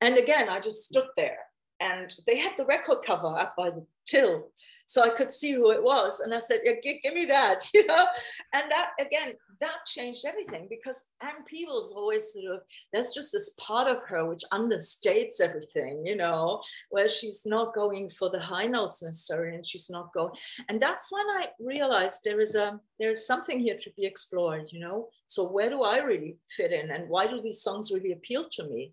[0.00, 1.38] And again, I just stood there
[1.80, 4.48] and they had the record cover up by the till
[4.86, 7.60] so i could see who it was and i said yeah, give, give, me that
[7.74, 8.06] you know?
[8.52, 12.60] And that again that changed everything because ann peebles always sort of
[12.92, 18.08] there's just this part of her which understates everything you know where she's not going
[18.08, 20.32] for the high notes necessarily and she's not going
[20.68, 24.80] and that's when i realized there is a there's something here to be explored you
[24.80, 25.08] know?
[25.26, 28.68] So where do i really fit in and why do these songs really appeal to
[28.68, 28.92] me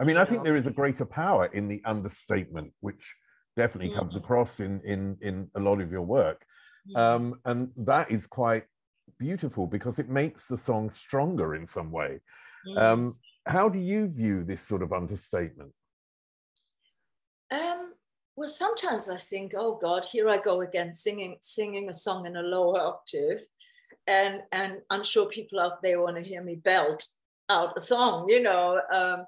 [0.00, 3.14] I mean, I think there is a greater power in the understatement, which
[3.56, 4.18] definitely comes mm.
[4.18, 6.44] across in in in a lot of your work,
[6.94, 8.64] um, and that is quite
[9.18, 12.20] beautiful because it makes the song stronger in some way.
[12.76, 15.72] Um, how do you view this sort of understatement?
[17.50, 17.94] Um,
[18.36, 22.36] well, sometimes I think, oh God, here I go again, singing singing a song in
[22.36, 23.40] a lower octave,
[24.06, 27.04] and and I'm sure people out there want to hear me belt
[27.50, 28.80] out a song, you know.
[28.92, 29.24] Um,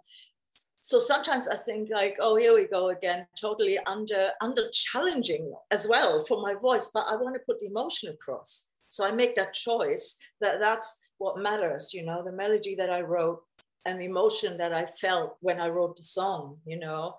[0.81, 5.87] so sometimes I think like, oh, here we go again, totally under under challenging as
[5.87, 8.73] well for my voice, but I want to put the emotion across.
[8.89, 13.03] So I make that choice that that's what matters, you know, the melody that I
[13.03, 13.43] wrote
[13.85, 17.15] and the emotion that I felt when I wrote the song, you know.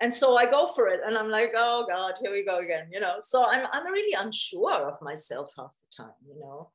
[0.00, 2.88] And so I go for it and I'm like, oh God, here we go again,
[2.92, 3.16] you know.
[3.20, 6.70] So I'm I'm really unsure of myself half the time, you know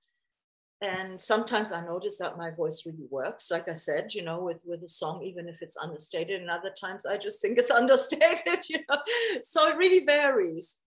[0.83, 4.61] and sometimes i notice that my voice really works like i said you know with
[4.65, 8.59] with a song even if it's understated and other times i just think it's understated
[8.69, 8.97] you know.
[9.41, 10.77] So it really varies.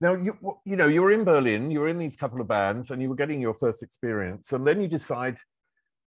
[0.00, 2.90] Now you you know you were in berlin you were in these couple of bands
[2.90, 5.38] and you were getting your first experience and then you decide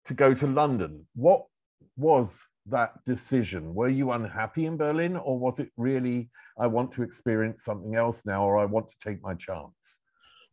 [0.05, 1.07] to go to london.
[1.15, 1.45] What
[1.95, 3.73] was that decision?
[3.73, 8.25] Were you unhappy in berlin or was it really i want to experience something else
[8.25, 9.99] now or i want to take my chance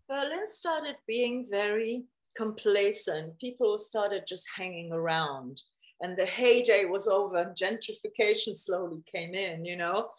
[0.08, 2.04] berlin started being very
[2.37, 3.38] complacent.
[3.38, 5.62] People started just hanging around.
[6.01, 10.11] And the heyday was over, and gentrification slowly came in, you know.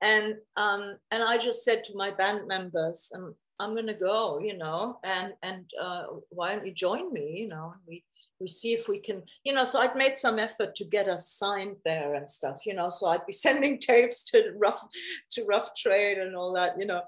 [0.00, 4.56] And um, and I just said to my band members, I'm, I'm gonna go, you
[4.56, 7.72] know, and and uh, why don't you join me, you know?
[7.74, 8.04] And we
[8.40, 11.30] we see if we can, you know, so I'd made some effort to get us
[11.30, 14.86] signed there and stuff, you know, so I'd be sending tapes to rough
[15.32, 17.02] to rough trade and all that, you know.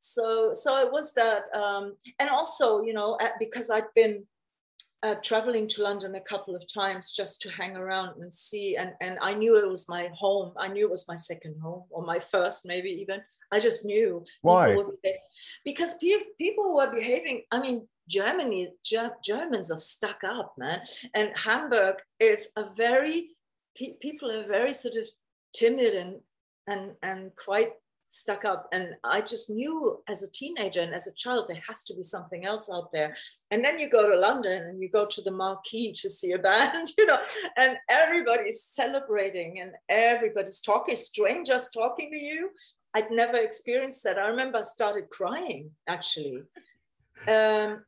[0.00, 1.44] So so it was that.
[1.54, 4.24] Um, and also, you know, because I'd been
[5.02, 8.76] uh, traveling to London a couple of times just to hang around and see.
[8.76, 10.52] And, and I knew it was my home.
[10.56, 13.20] I knew it was my second home or my first, maybe even.
[13.52, 14.24] I just knew.
[14.42, 14.76] Why?
[15.64, 17.42] because pe- people were behaving.
[17.52, 20.80] I mean, Germany, Ger- Germans are stuck up, man.
[21.14, 23.30] And Hamburg is a very,
[23.76, 25.08] pe- people are very sort of
[25.52, 26.20] timid and,
[26.66, 27.72] and, and quite
[28.08, 28.68] stuck up.
[28.72, 32.02] And I just knew as a teenager and as a child, there has to be
[32.02, 33.16] something else out there.
[33.50, 36.38] And then you go to London and you go to the marquee to see a
[36.38, 37.18] band, you know,
[37.56, 42.50] and everybody's celebrating and everybody's talking, strangers talking to you.
[42.94, 44.18] I'd never experienced that.
[44.18, 46.42] I remember I started crying actually.
[47.28, 47.82] Um,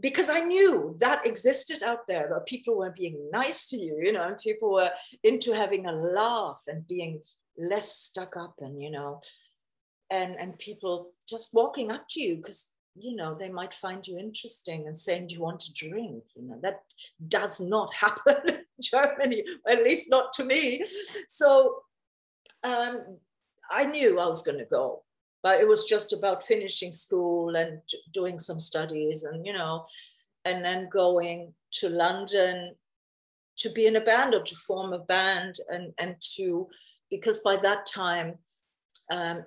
[0.00, 4.12] because I knew that existed out there, that people were being nice to you, you
[4.12, 4.90] know, and people were
[5.22, 7.20] into having a laugh and being
[7.58, 9.20] less stuck up and, you know,
[10.10, 14.18] and, and people just walking up to you because, you know, they might find you
[14.18, 16.24] interesting and saying, Do you want to drink?
[16.36, 16.80] You know, that
[17.28, 20.84] does not happen in Germany, at least not to me.
[21.28, 21.76] So
[22.62, 23.18] um,
[23.70, 25.02] I knew I was going to go
[25.42, 27.80] but it was just about finishing school and
[28.12, 29.84] doing some studies and you know
[30.44, 32.74] and then going to london
[33.56, 36.68] to be in a band or to form a band and and to
[37.10, 38.34] because by that time
[39.10, 39.44] um,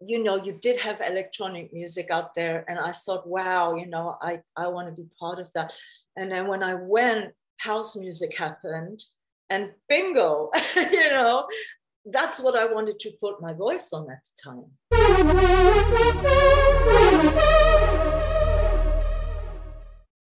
[0.00, 4.16] you know you did have electronic music out there and i thought wow you know
[4.20, 5.72] i i want to be part of that.
[6.16, 9.02] And then when i went house music happened
[9.50, 11.46] and bingo you know
[12.06, 14.64] that's what I wanted to put my voice on at the time.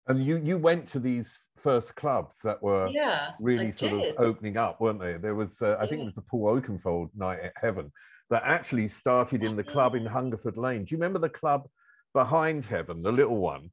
[0.06, 4.14] And you you went to these first clubs that were yeah, really I sort did.
[4.14, 5.14] of opening up, weren't they?
[5.14, 7.90] There was uh, I think it was the Paul Oakenfold night at Heaven
[8.28, 10.84] that actually started in the club in Hungerford Lane.
[10.84, 11.66] Do you remember the club
[12.12, 13.70] behind Heaven, the little one?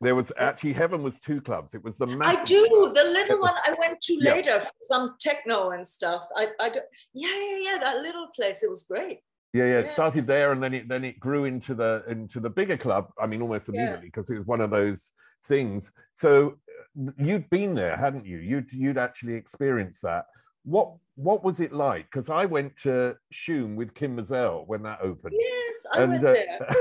[0.00, 1.74] There was actually Heaven was two clubs.
[1.74, 2.94] It was the massive I do club.
[2.94, 4.32] the little one I went to yeah.
[4.32, 6.26] later, for some techno and stuff.
[6.36, 6.80] I, I do,
[7.14, 7.78] yeah, yeah, yeah.
[7.78, 9.20] That little place, it was great.
[9.52, 12.50] Yeah, yeah, It started there, and then it then it grew into the into the
[12.50, 13.08] bigger club.
[13.20, 14.34] I mean, almost immediately because yeah.
[14.34, 15.12] it was one of those
[15.46, 15.92] things.
[16.14, 16.58] So
[16.98, 18.38] uh, you'd been there, hadn't you?
[18.38, 20.26] You'd you'd actually experienced that
[20.68, 22.04] what what was it like?
[22.04, 25.34] Because I went to Shoom with Kym Mazelle when that opened.
[25.36, 26.34] Yes, I and, went uh,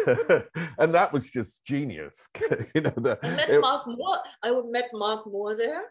[0.05, 0.49] there.
[0.77, 2.29] and that was just genius.
[2.75, 4.19] you know, the, I met it, Mark Moore.
[4.43, 5.85] I met Mark Moore there.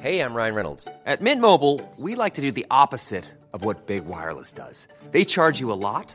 [0.00, 0.88] Hey, I'm Ryan Reynolds.
[1.06, 4.88] At Mint Mobile, we like to do the opposite of what Big Wireless does.
[5.12, 6.14] They charge you a lot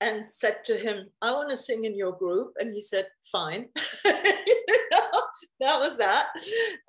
[0.00, 2.52] And said to him, I want to sing in your group.
[2.58, 3.68] And he said, fine.
[4.04, 4.12] You
[4.92, 5.22] know,
[5.60, 6.28] that was that.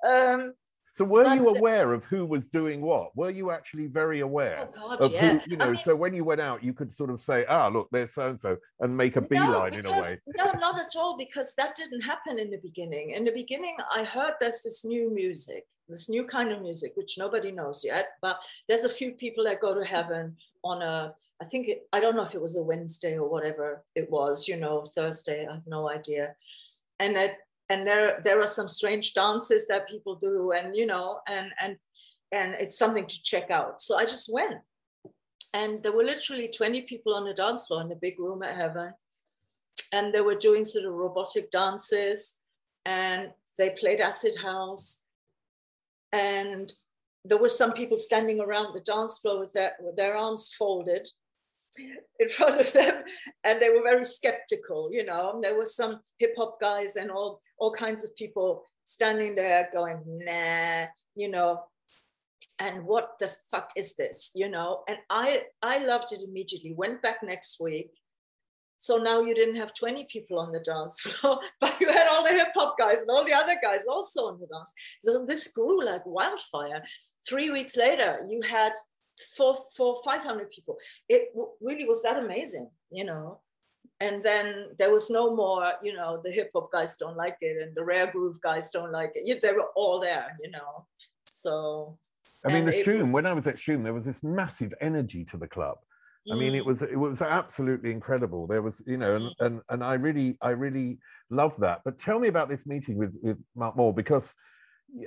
[0.06, 0.54] Um,
[0.94, 3.14] So were But- you aware of who was doing what?
[3.16, 5.38] Were you actually very aware oh God, of yeah.
[5.38, 7.44] who, you I know, mean, so when you went out, you could sort of say,
[7.50, 10.18] ah, look, there's so-and-so and make a beeline in a way.
[10.38, 13.10] no, not at all, because that didn't happen in the beginning.
[13.10, 17.18] In the beginning, I heard there's this new music, this new kind of music, which
[17.18, 20.34] nobody knows yet, but there's a few people that go to heaven
[20.64, 23.84] on a, I think, it, I don't know if it was a Wednesday or whatever
[23.94, 26.34] it was, you know, Thursday, I have no idea.
[26.98, 27.36] And that,
[27.68, 31.76] and there, there are some strange dances that people do, and you know, and and
[32.32, 33.82] and it's something to check out.
[33.82, 34.60] So I just went,
[35.52, 38.56] and there were literally 20 people on the dance floor in the big room at
[38.56, 38.92] Heaven,
[39.92, 42.40] and they were doing sort of robotic dances,
[42.84, 45.06] and they played acid house,
[46.12, 46.72] and
[47.24, 51.08] there were some people standing around the dance floor with their with their arms folded
[52.18, 53.02] in front of them
[53.44, 55.32] and they were very skeptical you know.
[55.34, 59.68] And there were some hip hop guys and all all kinds of people standing there
[59.72, 61.62] going nah you know.
[62.58, 64.32] And what the fuck is this?
[64.34, 64.82] you know.
[64.88, 67.90] And i i loved it immediately went back next week.
[68.78, 72.22] So now you didn't have 20 people on the dance floor but you had all
[72.22, 74.72] the hip hop guys and all the other guys also on the dance.
[75.02, 76.82] So this grew like wildfire.
[77.28, 78.72] Three weeks later you had
[79.36, 80.76] four four 500 people
[81.08, 83.40] it w- really was that amazing you know
[84.00, 87.62] and then there was no more you know the hip hop guys don't like it
[87.62, 90.86] and the rare groove guys don't like it they were all there you know
[91.30, 91.98] so
[92.44, 95.24] I mean, the Shoom, was- when I was at Shoom, there was this massive energy
[95.26, 95.78] to the club.
[96.32, 96.66] I mean, it Mm.
[96.66, 98.48] was it was absolutely incredible.
[98.48, 100.98] There was, you know, and and, and I really I really
[101.30, 101.82] love that.
[101.84, 104.34] But tell me about this meeting with with Mark Moore because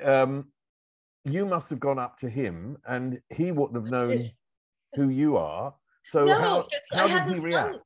[0.02, 0.50] um,
[1.26, 4.20] you must have gone up to him and he wouldn't have known
[4.96, 5.74] who you are.
[6.06, 7.44] So No, how how did he sung.
[7.44, 7.78] react?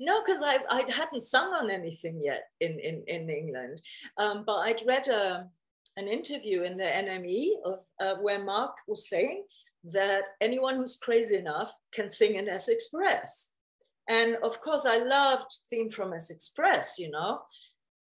[0.00, 3.80] No, because I, I hadn't sung on anything yet in, in, in England.
[4.18, 5.48] Um, but I'd read a,
[5.96, 9.44] an interview in the NME of uh, where Mark was saying
[9.84, 13.48] that anyone who's crazy enough can sing in S'Express.
[14.08, 17.40] And of course, I loved Theme from S'Express, you know.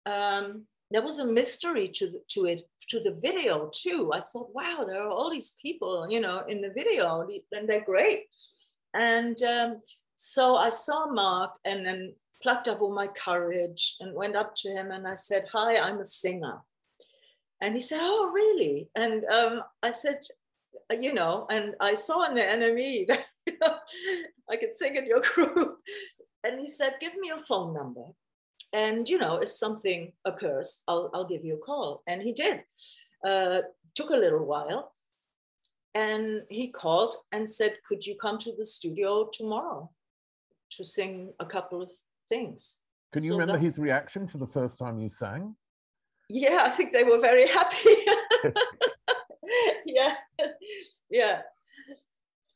[0.05, 4.11] Um, there was a mystery to, the, to it, to the video too.
[4.13, 7.83] I thought, wow, there are all these people, you know, in the video, and they're
[7.83, 8.25] great.
[8.93, 9.81] And um,
[10.15, 14.69] so I saw Mark and then plucked up all my courage and went up to
[14.69, 16.59] him and I said, Hi, I'm a singer.
[17.61, 18.89] And he said, Oh, really?
[18.95, 20.19] And um, I said,
[20.91, 23.75] You know, and I saw in the NME that you know,
[24.49, 25.79] I could sing in your group.
[26.43, 28.05] And he said, Give me your phone number.
[28.76, 32.03] And, you know, if something occurs, I'll, I'll give you a call.
[32.07, 32.63] And he did.
[33.26, 33.61] Uh,
[33.95, 34.91] took a little while.
[35.93, 39.89] And he called and said, Could you come to the studio tomorrow
[40.71, 41.89] to sing a couple of
[42.28, 42.82] things?
[43.13, 45.55] Can you So remember his reaction to the first time you sang?
[46.30, 47.95] Yeah, I think they were very happy.
[49.86, 50.15] yeah,
[51.09, 51.41] yeah,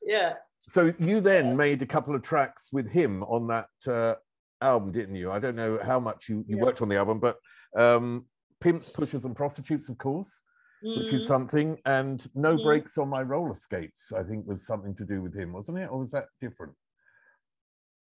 [0.03, 0.33] yeah.
[0.67, 4.15] So you then made a couple of tracks with him on that uh,
[4.61, 5.31] album, didn't you?
[5.31, 6.63] I don't know how much you, you Yeah.
[6.63, 7.37] worked on the album, but
[7.75, 8.25] um,
[8.59, 10.41] Pimps, Pushers, and Prostitutes, of course,
[10.81, 11.27] which is Mhm.
[11.27, 12.63] something, and No Mhm.
[12.63, 15.89] Brakes on My Roller Skates, I think was something to do with him, wasn't it?
[15.89, 16.75] Or was that different?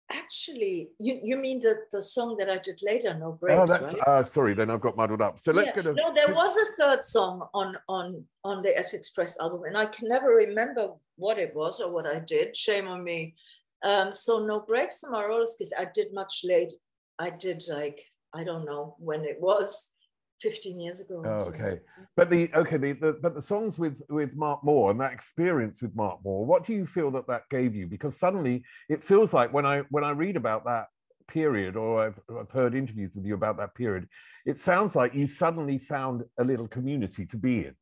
[0.09, 3.93] Actually, you, you mean the, the song that I did later, No Breaks, oh, that's
[3.93, 4.01] right?
[4.05, 5.39] uh, sorry, then I've got muddled up.
[5.39, 8.69] So let's Yeah, get a no there was a third song on on on the
[8.77, 12.87] S'Express album and i can never remember what it was or what i did shame
[12.87, 13.35] on me
[13.83, 16.71] um so no breaks roller skates i did much late
[17.19, 17.99] i did like
[18.33, 19.93] i don't know when it was
[20.41, 21.61] 15 years ago Oh, something.
[21.61, 21.79] okay.
[22.17, 25.81] But the okay, the, the but the songs with with Mark Moore and that experience
[25.81, 27.87] with Mark Moore, what do you feel that that gave you?
[27.87, 30.87] Because suddenly it feels like when I when I read about that
[31.29, 34.07] period or I've, I've heard interviews with you about that period,
[34.45, 37.75] it sounds like you suddenly found a little community to be in.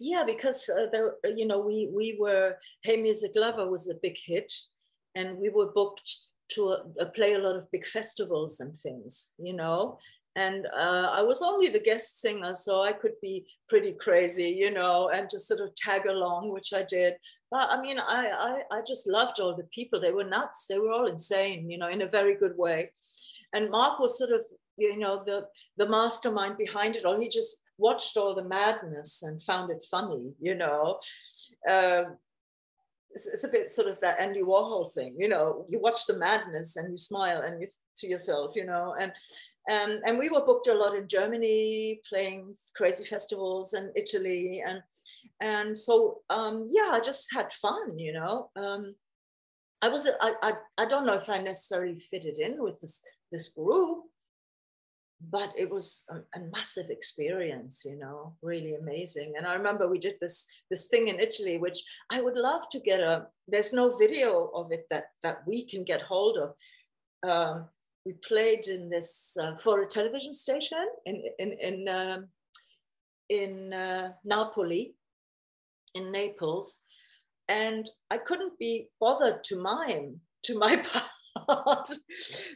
[0.00, 4.16] Yeah, because uh, there, you know, we we were Hey Music Lover was a big
[4.26, 4.52] hit,
[5.14, 6.10] and we were booked
[6.52, 9.98] to uh, play a lot of big festivals and things, you know.
[10.36, 14.72] And uh, I was only the guest singer, so I could be pretty crazy, you
[14.72, 17.14] know, and just sort of tag along, which I did.
[17.50, 20.00] But I mean, I, I I just loved all the people.
[20.00, 20.66] They were nuts.
[20.68, 22.90] They were all insane, you know, in a very good way.
[23.52, 24.44] And Mark was sort of,
[24.76, 25.46] you know, the
[25.76, 27.20] the mastermind behind it all.
[27.20, 31.00] He just watched all the madness and found it funny, you know.
[31.68, 32.18] Um,
[33.12, 35.66] it's, it's a bit sort of that Andy Warhol thing, you know.
[35.68, 37.66] You watch the madness and you smile and you
[37.98, 38.94] to yourself, you know.
[39.00, 39.12] And
[39.70, 44.82] Um, and we were booked a lot in Germany, playing crazy festivals and Italy, and
[45.40, 48.50] and so um, yeah, I just had fun, you know.
[48.56, 48.94] Um,
[49.82, 50.52] I was I, I
[50.82, 54.04] I don't know if I necessarily fitted in with this this group,
[55.28, 59.34] but it was a, a, massive experience you know really amazing.
[59.36, 62.80] And i remember we did this this thing in italy which i would love to
[62.80, 66.54] get a there's no video of it that that we can get hold of.
[67.28, 67.68] Um,
[68.06, 72.28] we played in this uh, for a television station in in in um,
[73.28, 74.94] in uh, napoli
[75.94, 76.84] in naples.
[77.48, 80.76] And i couldn't be bothered to mime to my
[81.36, 81.88] part.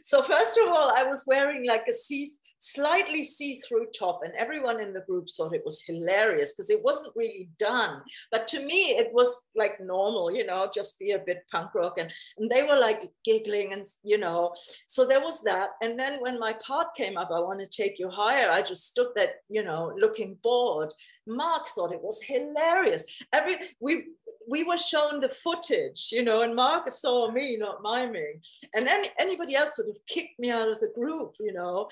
[0.03, 4.79] So first of all i was wearing like a see slightly see-through top and everyone
[4.79, 8.01] in the group thought it was hilarious because it wasn't really done.
[8.31, 11.97] But to me it was like normal you know just be a bit punk rock
[11.97, 14.53] and, and they were like giggling and you know.
[14.87, 17.99] So there was that and then when my part came up i want to take
[17.99, 20.93] you higher i just stood there you know looking bored.
[21.27, 23.03] Mark thought it was hilarious.
[23.33, 24.05] Every we
[24.47, 28.41] we were shown the footage, you know, and Mark saw me not miming,
[28.73, 31.89] and any, anybody else would have kicked me out of the group, you know.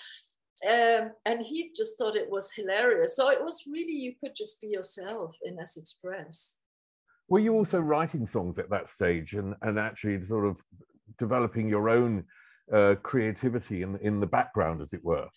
[0.67, 3.15] Um, and he just thought it was hilarious.
[3.15, 6.59] So it was really, you could just be yourself in S'Express.
[7.29, 10.61] Were you also writing songs at that stage and, and actually sort of
[11.17, 12.23] developing your own
[12.71, 15.27] uh, creativity in, in the background, as it were?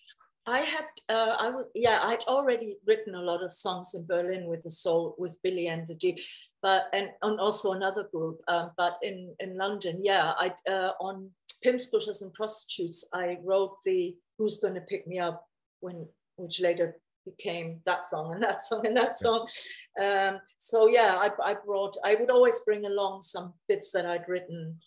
[0.49, 4.47] I had, uh, I would, yeah, I'd already written a lot of songs in Berlin
[4.47, 6.21] with the Soul, with Billie and the Deep,
[6.63, 8.41] but and, and also another group.
[8.47, 11.31] Um, but in in London, yeah, I uh, on
[11.65, 15.47] Pimps, Pushers, and Prostitutes, I wrote the who's going to pick me up
[15.81, 16.07] when
[16.37, 19.47] which later became that song and that song and that song.
[20.03, 24.29] Um, so yeah I, I brought i would always bring along some bits that i'd
[24.29, 24.79] written.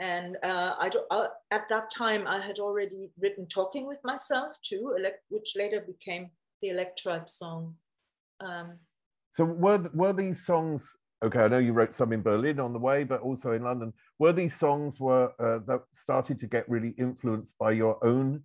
[0.00, 4.96] And uh, I, uh, at that time i had already written talking with myself too
[5.28, 6.30] which later became
[6.62, 7.74] the Electribe song.
[8.40, 8.78] Um,
[9.32, 12.78] so were, were these songs okay i know you wrote some in berlin on the
[12.78, 13.92] way but also in london.
[14.18, 18.42] Were these songs were uh, that started to get really influenced by your own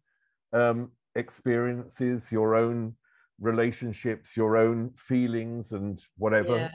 [0.53, 2.95] um, experiences, your own
[3.39, 6.57] relationships, your own feelings, and whatever.
[6.57, 6.71] Yeah.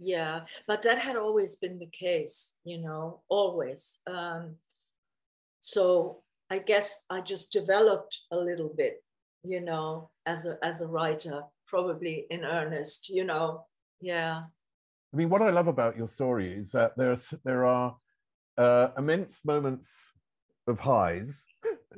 [0.00, 3.98] Yeah, but that had always been the case, you know, always.
[4.06, 4.54] Um,
[5.58, 9.02] so I guess I just developed a little bit,
[9.42, 13.66] you know, as a as a writer, probably in earnest, you know.
[14.00, 14.42] Yeah.
[15.12, 17.96] I mean, what I love about your story is that there's there are
[18.56, 20.12] uh, immense moments
[20.68, 21.44] of highs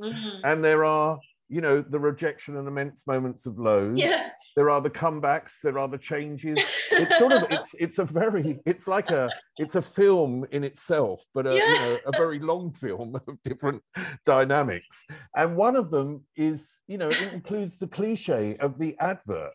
[0.00, 0.40] mm-hmm.
[0.44, 1.18] and there are
[1.50, 3.98] you know the rejection and immense moments of lows.
[3.98, 4.30] Yeah.
[4.56, 6.58] There are the comebacks there are the changes.
[6.92, 9.28] It's sort of it's it's a very it's like a
[9.58, 11.66] it's a film in itself but a, yeah.
[11.66, 13.82] you know, a very long film of different
[14.24, 15.04] dynamics.
[15.36, 19.52] And one of them is you know it includes the cliche of the advert.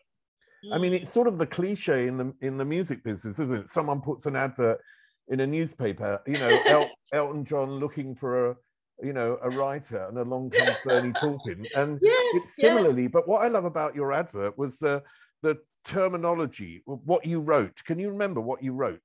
[0.72, 3.68] I mean it's sort of the cliche in the in the music business isn't it?
[3.68, 4.80] Someone puts an advert
[5.28, 8.56] in a newspaper you know El- elton john looking for a
[9.02, 11.66] you know, a writer, and along comes Bernie Taupin.
[11.74, 13.10] And yes, it's similarly, yes.
[13.12, 15.02] but what I love about your advert was the
[15.42, 17.82] the terminology, what you wrote.
[17.84, 19.00] Can you remember what you wrote?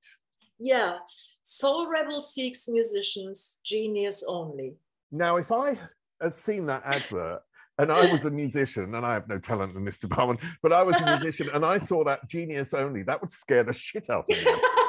[0.60, 0.98] Yeah,
[1.44, 4.76] Soul Rebel seeks musicians, genius only.
[5.12, 5.78] Now, if I
[6.22, 7.42] had seen that advert,
[7.80, 10.84] and I was a musician, and I have no talent in this department, but I
[10.84, 14.26] was a musician, and I saw that genius only, that would scare the shit out
[14.30, 14.44] of me.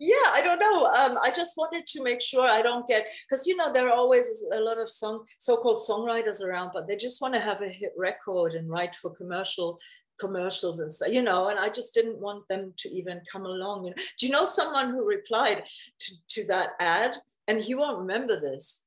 [0.00, 0.86] yeah, I don't know.
[0.86, 3.94] Um, I just wanted to make sure I don't get because you know there are
[3.94, 7.68] always a lot of song so-called songwriters around, but they just want to have a
[7.68, 9.78] hit record and write for commercial
[10.20, 13.84] commercials and so you know and i just didn't want them to even come along
[13.88, 15.64] and do you know someone who replied
[15.98, 17.16] to, to that ad?
[17.46, 18.84] And he won't remember this.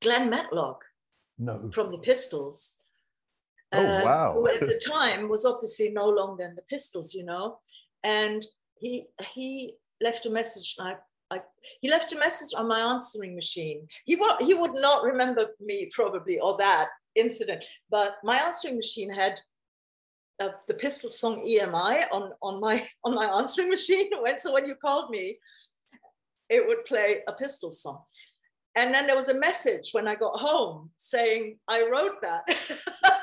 [0.00, 0.84] Glenn matlock
[1.38, 1.70] no.
[1.72, 2.76] from the pistols.
[3.72, 4.32] Oh uh, wow.
[4.32, 7.58] who at the time was obviously no longer in the pistols you know.
[8.04, 8.44] And
[8.80, 10.76] he he left a message.
[10.78, 10.94] I,
[11.30, 11.40] I,
[11.80, 13.86] he left a message on my answering machine.
[14.04, 19.10] He would he would not remember me probably or that incident, but my answering machine
[19.10, 19.40] had
[20.40, 24.10] uh, the pistol song EMI on on my on my answering machine.
[24.20, 25.38] when so when you called me,
[26.48, 28.02] it would play a pistol song.
[28.74, 32.44] And then there was a message when I got home saying I wrote that.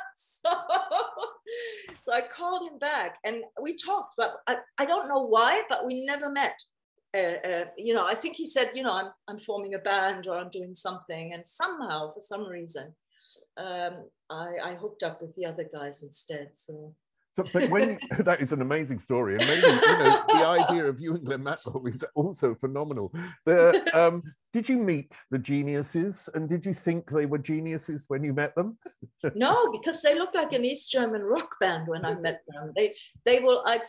[2.00, 5.86] so, I called him back and we talked, but I, I don't know why, but
[5.86, 6.60] we never met.
[7.16, 10.28] Uh, uh, you know, I think he said, you know, I'm, I'm forming a band
[10.28, 11.34] or I'm doing something.
[11.34, 12.94] And somehow, for some reason,
[13.58, 16.50] um, I, I hooked up with the other guys instead.
[16.54, 16.94] So
[17.36, 21.00] so, but when that is an amazing story, and maybe you know the idea of
[21.00, 23.14] you and Glenn Matlock is also phenomenal.
[23.46, 24.24] The, um,
[24.54, 28.56] did you meet the geniuses and did you think they were geniuses when you met
[28.56, 28.78] them?
[29.36, 32.72] no, because they looked like an East German rock band when I met them.
[32.76, 32.94] They
[33.26, 33.82] they will I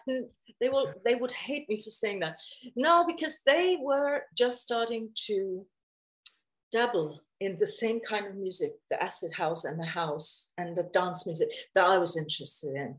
[0.61, 2.38] they will they would hate me for saying that.
[2.74, 5.64] No, because they were just starting to
[6.72, 10.88] dabble in the same kind of music, the acid house and the house and the
[10.92, 12.97] dance music that I was interested in.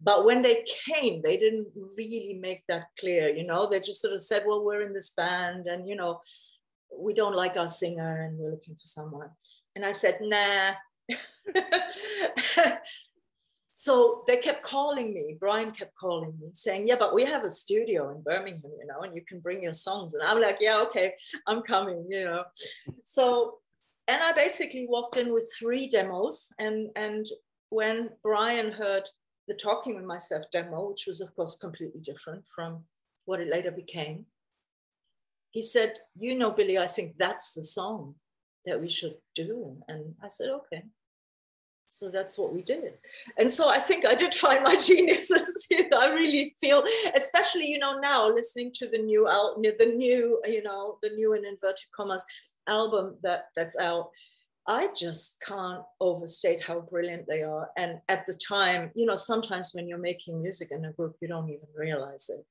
[0.00, 4.14] But when they came, they didn't really make that clear, you know, they just sort
[4.14, 6.20] of said, well, we're in this band and, you know,
[6.98, 9.30] we don't like our singer and we're looking for someone.
[9.74, 10.72] And I said, nah.
[13.72, 15.36] so they kept calling me.
[15.38, 19.00] Brian kept calling me saying, Yeah, but we have a studio in Birmingham, you know,
[19.02, 20.14] and you can bring your songs.
[20.14, 21.12] And I'm like, Yeah, okay,
[21.46, 22.44] I'm coming, you know.
[23.04, 23.58] So,
[24.08, 26.52] and I basically walked in with three demos.
[26.58, 27.26] And, and
[27.68, 29.08] when Brian heard
[29.48, 32.84] the Talking with Myself demo, which was, of course, completely different from
[33.24, 34.26] what it later became,
[35.50, 38.16] he said, You know, Billie, I think that's the song
[38.64, 39.78] that we should do.
[39.88, 40.82] And I said, Okay.
[41.88, 42.94] So that's what we did.
[43.38, 45.68] And so I think I did find my geniuses.
[45.96, 46.82] I really feel,
[47.14, 51.34] especially, you know, now listening to the new, out, the new, you know, the new
[51.34, 52.24] in inverted commas
[52.68, 54.10] album that that's out.
[54.68, 57.70] I just can't overstate how brilliant they are.
[57.76, 61.28] And at the time, you know, sometimes when you're making music in a group, you
[61.28, 62.44] don't even realize it.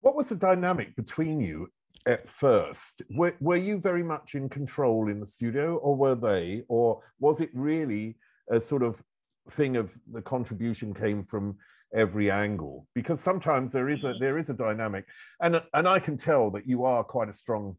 [0.00, 1.68] What was the dynamic between you
[2.06, 3.02] at first?
[3.10, 6.62] Were, were you very much in control in the studio, or were they?
[6.68, 8.16] Or was it really
[8.50, 9.02] a sort of
[9.50, 11.56] thing of the contribution came from
[11.94, 14.18] every angle because sometimes there is a mm-hmm.
[14.22, 15.04] there is a dynamic
[15.40, 17.76] and and I can tell that you are quite a strong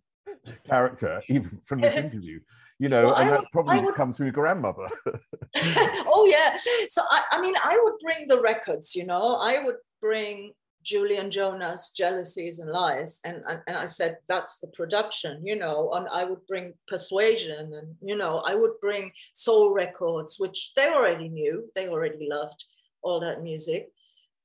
[0.65, 2.39] character even from this interview
[2.79, 4.87] you know well, and that's probably would, comes from your grandmother
[5.55, 6.55] oh yeah
[6.89, 10.51] so I, I mean I would bring the records you know I would bring
[10.85, 13.19] Julian Jonah, Jealousies and Lies.
[13.25, 17.73] And, and, and, I said, that's the production, you know, and I would bring Persuasion
[17.73, 22.63] and, you know, I would bring Soul Records, which they already knew, they already loved
[23.01, 23.89] all that music.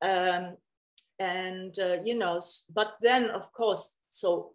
[0.01, 0.57] Um,
[1.19, 2.41] and, uh, you know,
[2.75, 4.53] but then, of course, so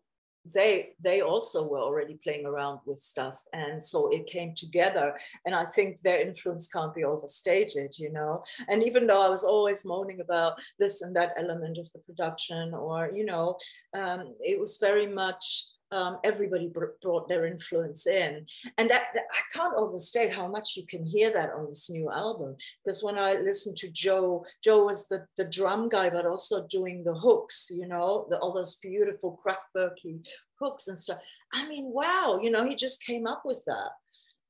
[0.54, 3.42] they they also were already playing around with stuff.
[3.54, 5.18] And so it came together.
[5.46, 8.44] And i think their influence can't be overstated you know?
[8.68, 12.74] And even though i was always moaning about this and that element of the production
[12.74, 13.58] or you know
[13.94, 18.46] um, it was very much um, everybody br- brought their influence in.
[18.78, 22.12] And that, that, I can't overstate how much you can hear that on this new
[22.12, 22.56] album.
[22.84, 27.04] Because when I listened to Joe, Joe was the, the drum guy, but also doing
[27.04, 30.26] the hooks, you know, the, all those beautiful Kraftwerky
[30.60, 31.20] hooks and stuff.
[31.54, 33.92] I mean, wow, you know, he just came up with that.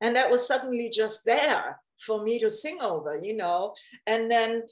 [0.02, 3.74] And that was suddenly just there for me to sing over, you know.
[4.08, 4.64] And then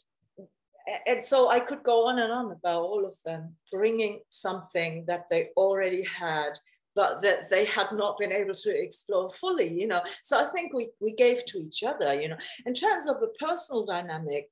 [1.05, 5.25] and so I could go on and on about all of them, bringing something that
[5.29, 6.51] they already had,
[6.95, 10.01] but that they had not been able to explore fully, you know.
[10.21, 12.37] So I think we, we gave to each other, you know.
[12.65, 14.49] In terms of the personal dynamic,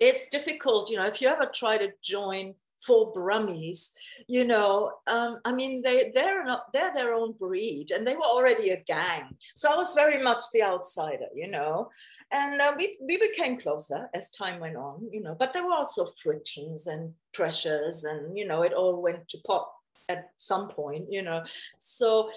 [0.00, 3.90] it's difficult, you know, if you ever try to join four Brummies,
[4.26, 8.22] you know, um, I mean, they, they're not, they're their own breed and they were
[8.22, 9.36] already a gang.
[9.54, 11.90] So I was very much the outsider, you know,
[12.32, 15.74] and uh, we, we became closer as time went on, you know, but there were
[15.74, 19.68] also frictions and pressures and, you know, it all went to pot
[20.08, 21.42] at some point, you know,
[21.78, 22.30] so,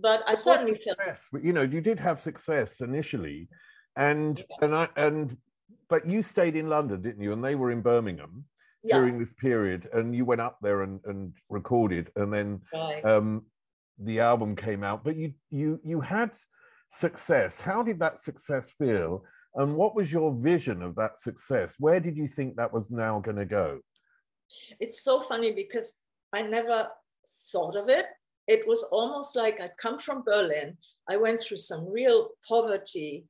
[0.00, 3.48] but I certainly success, felt, you know, you did have success initially
[3.96, 4.56] and, yeah.
[4.62, 5.36] and I, and,
[5.88, 7.32] but you stayed in London, didn't you?
[7.32, 8.44] And they were in Birmingham
[8.82, 8.96] yeah.
[8.96, 13.04] during this period and you went up there and, and recorded and then right.
[13.04, 13.42] um,
[13.98, 16.34] the album came out but you you you had
[16.90, 17.60] success.
[17.60, 19.24] How did that success feel?
[19.54, 21.76] And what was your vision of that success?
[21.78, 23.80] Where did you think that was now going to go?
[24.78, 25.98] It's so funny because
[26.32, 26.88] i never
[27.52, 28.06] thought of it.
[28.46, 30.76] It was almost like i'd come from berlin.
[31.08, 33.26] I went through some real poverty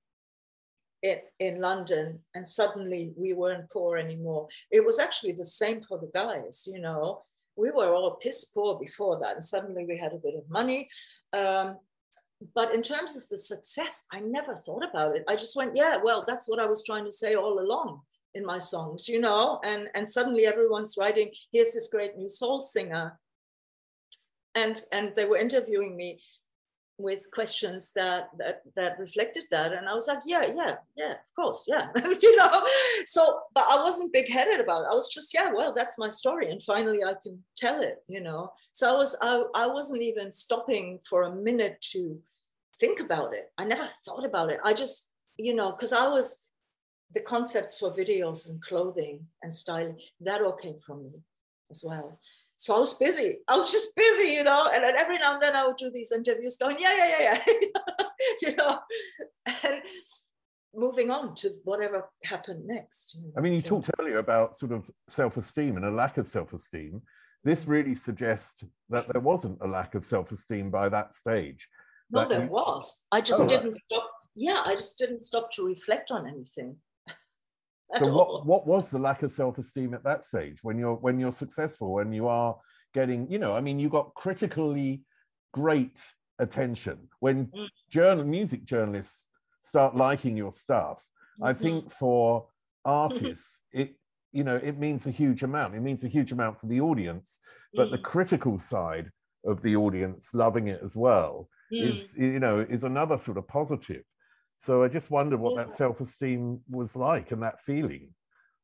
[1.03, 4.48] in, in London and suddenly we weren't poor anymore.
[4.70, 7.22] It was actually the same for the guys, you know.
[7.57, 10.88] We were all piss poor before that, and suddenly we had a bit of money.
[11.32, 11.76] Um,
[12.55, 15.24] but in terms of the success, I never thought about it.
[15.28, 18.01] I just went, yeah, well, that's what I was trying to say all along
[18.34, 19.61] in my songs, you know.
[19.64, 23.18] And and suddenly everyone's writing, here's this great new soul singer,
[24.55, 26.20] and and they were interviewing me
[27.03, 29.72] with questions that, that that reflected that.
[29.72, 31.88] And i was like yeah yeah yeah of course yeah
[32.22, 32.66] you know?
[33.05, 34.88] So but i wasn't big-headed about it.
[34.90, 38.20] I was just yeah well that's my story and finally i can tell it you
[38.20, 38.53] know?
[38.72, 42.20] So i was i, I wasn't even stopping for a minute to
[42.78, 43.53] think about it.
[43.59, 44.59] I never thought about it.
[44.64, 46.46] I just you know because i was
[47.12, 51.11] the concepts for videos and clothing and styling that all came from me
[51.70, 52.18] as well
[52.61, 53.39] so I was busy.
[53.49, 54.71] I was just busy, you know.
[54.71, 57.39] And then every now and then I would do these interviews going, yeah, yeah, yeah,
[57.49, 58.07] yeah.
[58.43, 58.79] you know,
[59.65, 59.81] and
[60.75, 63.15] moving on to whatever happened next.
[63.15, 63.33] You know?
[63.39, 67.01] I mean, you so, talked earlier about sort of self-esteem and a lack of self-esteem.
[67.45, 71.67] This really suggests that there wasn't a lack of self-esteem by that stage.
[72.11, 72.51] No, there you...
[72.51, 73.07] was.
[73.11, 74.11] I just oh, didn't stop.
[74.35, 76.77] Yeah, I just didn't stop to reflect on anything.
[77.99, 81.32] so what, what was the lack of self-esteem at that stage when you're when you're
[81.32, 82.57] successful when you are
[82.95, 85.03] getting you know i mean you got critically
[85.53, 86.01] great
[86.38, 87.68] attention when mm.
[87.88, 89.26] journal music journalists
[89.62, 91.45] start liking your stuff mm-hmm.
[91.45, 92.47] i think for
[92.84, 93.95] artists it
[94.32, 97.41] you know it means a huge amount it means a huge amount for the audience
[97.74, 97.91] but mm.
[97.93, 99.11] the critical side
[99.45, 101.82] of the audience loving it as well mm.
[101.82, 104.05] is you know is another sort of positive
[104.61, 105.65] so I just wondered what yeah.
[105.65, 108.11] that self esteem was like and that feeling.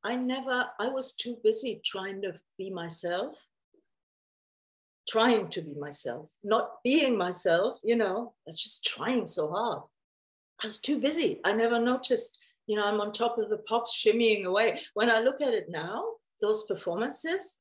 [0.05, 3.35] I never, I was too busy trying to be myself,
[5.09, 9.83] trying to be myself, not being myself, you know, I was just trying so hard.
[10.63, 11.41] I was too busy.
[11.45, 14.79] I never noticed, you know, I'm on top of the pops shimmying away.
[14.95, 16.05] When I look at it now,
[16.41, 17.61] those performances,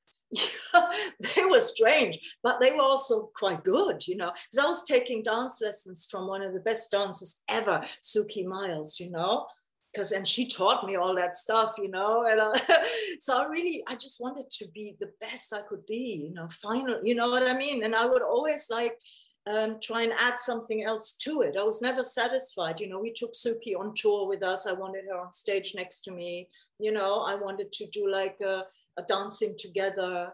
[1.36, 4.32] they were strange, but they were also quite good, you know.
[4.32, 9.00] Because I was taking dance lessons from one of the best dancers ever, Suki Miles,
[9.00, 9.48] you know.
[9.94, 12.26] Because and she taught me all that stuff, you know.
[12.26, 12.86] And I,
[13.20, 16.48] so I really, I just wanted to be the best I could be, you know.
[16.48, 17.84] Final, you know what I mean.
[17.84, 18.98] And I would always like
[19.48, 21.56] um, try and add something else to it.
[21.58, 22.80] I was never satisfied.
[22.80, 24.66] You know, we took Suki on tour with us.
[24.66, 26.50] I wanted her on stage next to me.
[26.80, 28.64] You know, I wanted to do like a,
[28.98, 30.32] a dancing together.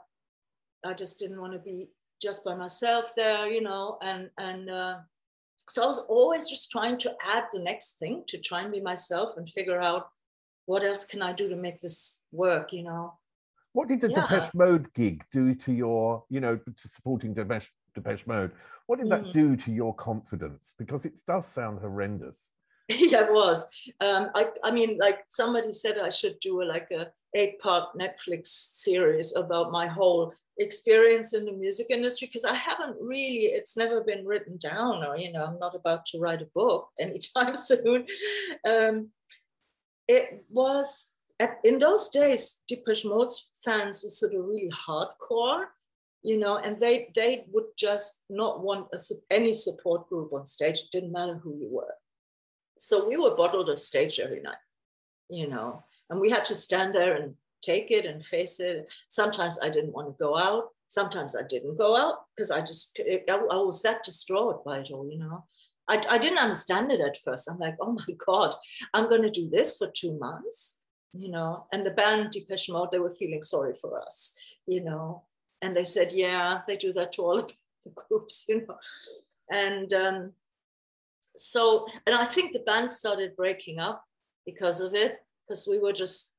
[0.86, 1.90] I just didn't want to be
[2.22, 4.98] just by myself there, you know, and and uh,
[5.68, 8.82] so I was always just trying to add the next thing to try and be
[8.82, 10.10] myself and figure out
[10.66, 13.14] what else can I do to make this work, you know.
[13.74, 14.22] What did the yeah.
[14.22, 18.52] Depeche Mode gig do to your, you know, to supporting Depeche, Depeche Mode?
[18.92, 19.32] What did that mm.
[19.32, 20.74] do to your confidence?
[20.78, 22.52] Because it does sound horrendous.
[22.90, 23.66] yeah, it was.
[24.02, 27.98] Um, I, I mean, like somebody said I should do a, like a eight part
[27.98, 33.78] Netflix series about my whole experience in the music industry because I haven't really, it's
[33.78, 37.56] never been written down or, you know, I'm not about to write a book anytime
[37.56, 38.08] soon.
[38.68, 39.12] Um,
[40.10, 45.68] it was, at, in those days, Depeche Mode's fans were sort of really hardcore
[46.24, 49.00] you know, and they they would just not want a,
[49.30, 50.80] any support group on stage.
[50.80, 51.94] It didn't matter who you were.
[52.78, 54.56] So we were bottled off stage every night,
[55.30, 58.92] you know, and we had to stand there and take it and face it.
[59.10, 60.70] Sometimes I didn't want to go out.
[60.88, 64.92] Sometimes I didn't go out because I just I, I was that distraught by it
[64.92, 65.46] all, you know.
[65.88, 67.50] I, I didn't understand it at first.
[67.50, 68.54] I'm like, oh my God,
[68.94, 70.80] I'm going to do this for two months,
[71.14, 71.66] you know.
[71.74, 74.36] And the band Depeche Mode, they were feeling sorry for us,
[74.68, 75.24] you know
[75.62, 77.52] and they said, yeah, they do that to all of
[77.86, 78.78] the groups, you know.
[79.52, 80.34] And um,
[81.36, 84.04] so, and I think the band started breaking up
[84.46, 86.34] because of it, because we were just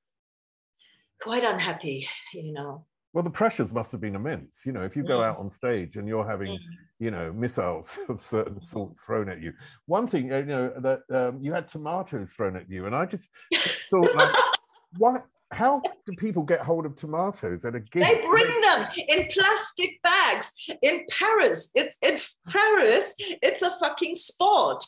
[1.21, 2.87] quite unhappy, you know.
[3.13, 4.63] Well, the pressures must have been immense.
[4.65, 5.25] You know, if you go mm.
[5.25, 6.59] out on stage and you're having, mm.
[6.99, 9.53] you know, missiles of certain sorts thrown at you.
[9.87, 13.29] One thing, you know, that um, you had tomatoes thrown at you, and I just
[13.91, 14.35] thought, like,
[14.97, 15.27] what?
[15.53, 18.03] How do people get hold of tomatoes at a gig?
[18.03, 21.71] They bring them in plastic bags in Paris.
[21.75, 23.15] It's in Paris.
[23.19, 24.85] It's a fucking sport,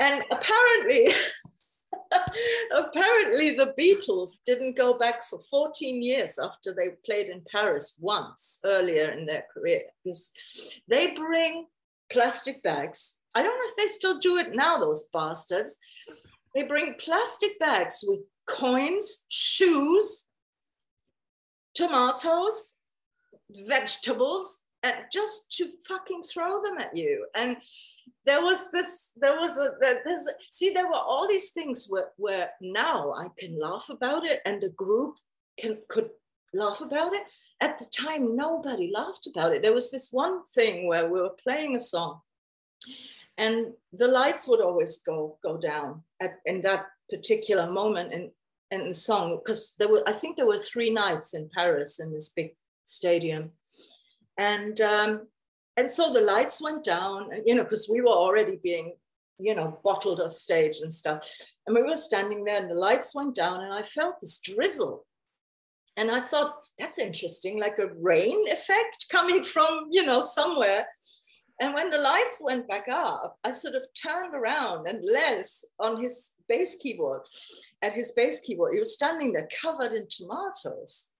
[0.00, 1.12] and apparently.
[2.76, 8.58] apparently the beatles didn't go back for 14 years after they played in paris once
[8.64, 10.30] earlier in their career because
[10.86, 11.66] they bring
[12.10, 15.78] plastic bags i don't know if they still do it now those bastards
[16.54, 20.26] they bring plastic bags with coins, shoes,
[21.74, 22.76] tomatoes,
[23.66, 27.26] vegetables, uh, just to fucking throw them at you.
[27.34, 27.56] And
[28.24, 32.50] there was this, there was a, there's, see, there were all these things where, where
[32.60, 35.16] now I can laugh about it and the group
[35.58, 36.10] can could
[36.54, 37.30] laugh about it.
[37.60, 39.62] At the time, nobody laughed about it.
[39.62, 42.20] There was this one thing where we were playing a song
[43.38, 48.30] and the lights would always go go down at in that particular moment and
[48.70, 52.28] and song because there were I think there were three nights in Paris in this
[52.30, 52.54] big
[52.84, 53.52] stadium,
[54.36, 55.26] and um,
[55.76, 58.94] and so the lights went down, you know, because we were already being
[59.38, 61.28] you know bottled off stage and stuff,
[61.66, 65.06] and we were standing there, and the lights went down, and I felt this drizzle,
[65.96, 70.86] and I thought that's interesting, like a rain effect coming from you know somewhere.
[71.60, 76.00] And when the lights went back up, I sort of turned around and Les on
[76.00, 77.22] his bass keyboard,
[77.82, 81.10] at his bass keyboard, he was standing there covered in tomatoes.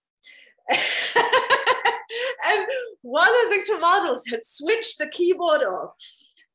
[0.69, 2.65] and
[3.01, 5.91] one of the tomatoes had switched the keyboard off.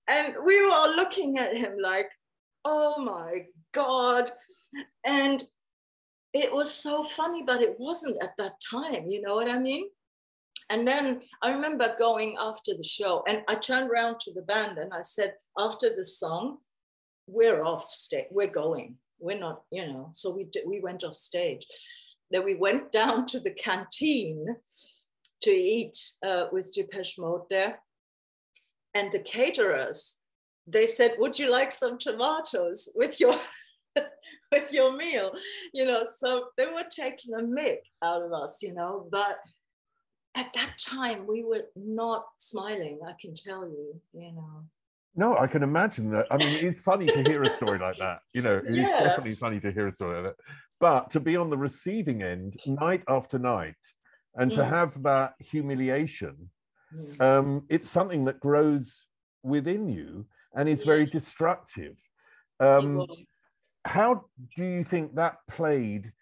[0.09, 2.09] And we were all looking at him like,
[2.65, 4.31] oh my God.
[5.05, 5.43] And
[6.33, 9.89] it was so funny, but it wasn't at that time, you know what I mean?
[10.71, 14.79] And then I remember going after the show, and I turned around to the band
[14.79, 16.59] and I said, after the song,
[17.27, 20.11] we're off stage, we're going, we're not, you know.
[20.13, 21.67] So we we went off stage.
[22.31, 24.47] Then we went down to the canteen
[25.43, 27.81] to eat uh, with Depeche Mode there,
[28.95, 30.21] and the caterers,
[30.67, 33.39] they said, "Would you like some tomatoes with your?"
[34.53, 35.31] with your meal
[35.73, 39.39] you know so they were taking a mick out of us you know but
[40.35, 44.65] at that time we were not smiling i can tell you you know
[45.15, 48.21] no i can imagine that i mean it's funny to hear a story like that
[48.33, 49.03] you know it's yeah.
[49.03, 50.45] definitely funny to hear a story like that
[50.81, 53.77] but to be on the receiving end night after night
[54.37, 54.69] and to mm.
[54.69, 56.37] have that humiliation
[56.95, 57.21] mm.
[57.21, 59.07] um, it's something that grows
[59.43, 60.27] within you
[60.57, 61.97] and is very destructive
[62.61, 63.07] um,
[63.85, 64.25] how
[64.57, 66.13] do you think that played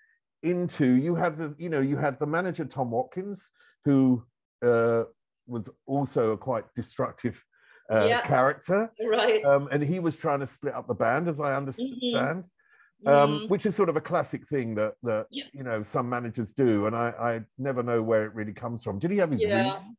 [0.42, 3.50] into you had the you know you had the manager tom watkins
[3.84, 4.24] who
[4.64, 5.04] uh,
[5.46, 7.42] was also a quite destructive
[7.90, 8.20] uh, yeah.
[8.22, 8.90] character.
[9.04, 9.44] Right.
[9.44, 11.90] Um, and he was trying to split up the band, as I understand.
[11.92, 12.48] Mm-hmm.
[13.04, 13.46] Um, mm-hmm.
[13.48, 15.42] which is sort of a classic thing that that yeah.
[15.52, 19.00] you know some managers do, and I, I never know where it really comes from.
[19.00, 19.64] Did he have his yeah.
[19.64, 19.96] reason?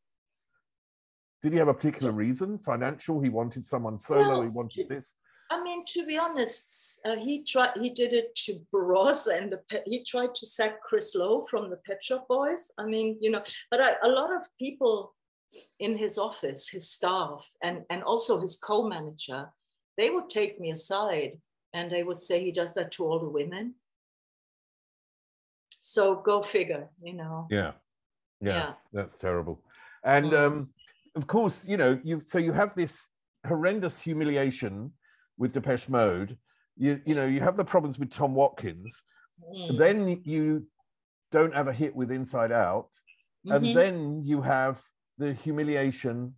[1.42, 2.58] Did he have a particular reason?
[2.60, 3.20] Financial?
[3.20, 4.30] He wanted someone solo.
[4.30, 5.16] Well, he wanted this.
[5.54, 7.74] I mean, to be honest, uh, he tried.
[7.80, 11.78] He did it to Bros, and the, he tried to sack Chris Lowe from the
[11.86, 12.72] Pet Shop Boys.
[12.80, 15.14] I mean, you know, but I, a lot of people
[15.80, 19.46] in his office, his staff, and and also his co-manager,
[19.96, 21.34] they would take me aside
[21.74, 23.76] and they would say he does that to all the women.
[25.82, 27.48] So go figure, you know.
[27.52, 27.74] Yeah,
[28.42, 28.74] yeah, yeah.
[28.92, 29.62] that's terrible.
[30.04, 30.48] And mm.
[30.48, 30.70] um,
[31.16, 33.10] of course, you know, you so you have this
[33.46, 34.92] horrendous humiliation
[35.38, 36.38] with Depeche Mode.
[36.78, 39.04] You you know you have the problems with Tom Watkins.
[39.56, 39.78] Mm.
[39.78, 40.66] Then you
[41.32, 42.90] don't have a hit with Inside Out,
[43.46, 43.52] mm-hmm.
[43.52, 44.82] and then you have
[45.18, 46.34] the humiliation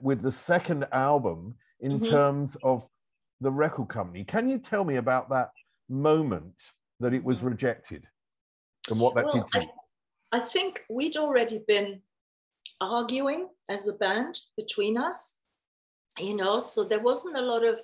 [0.00, 2.10] with the second album in mm-hmm.
[2.10, 2.86] terms of
[3.40, 4.24] the record company.
[4.24, 5.50] Can you tell me about that
[5.88, 6.54] moment
[7.00, 8.06] that it was rejected
[8.90, 9.70] and what that well, did to you?
[10.32, 12.02] I think we'd already been
[12.80, 15.38] arguing as a band between us,
[16.18, 17.80] you know, so there wasn't a lot of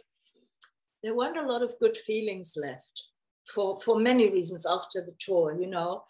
[1.05, 3.05] there weren't a lot of good feelings left
[3.47, 6.03] for, for many reasons after the tour, you know.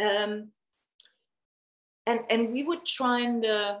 [0.00, 0.48] Um,
[2.06, 3.78] and, and we would try and, uh,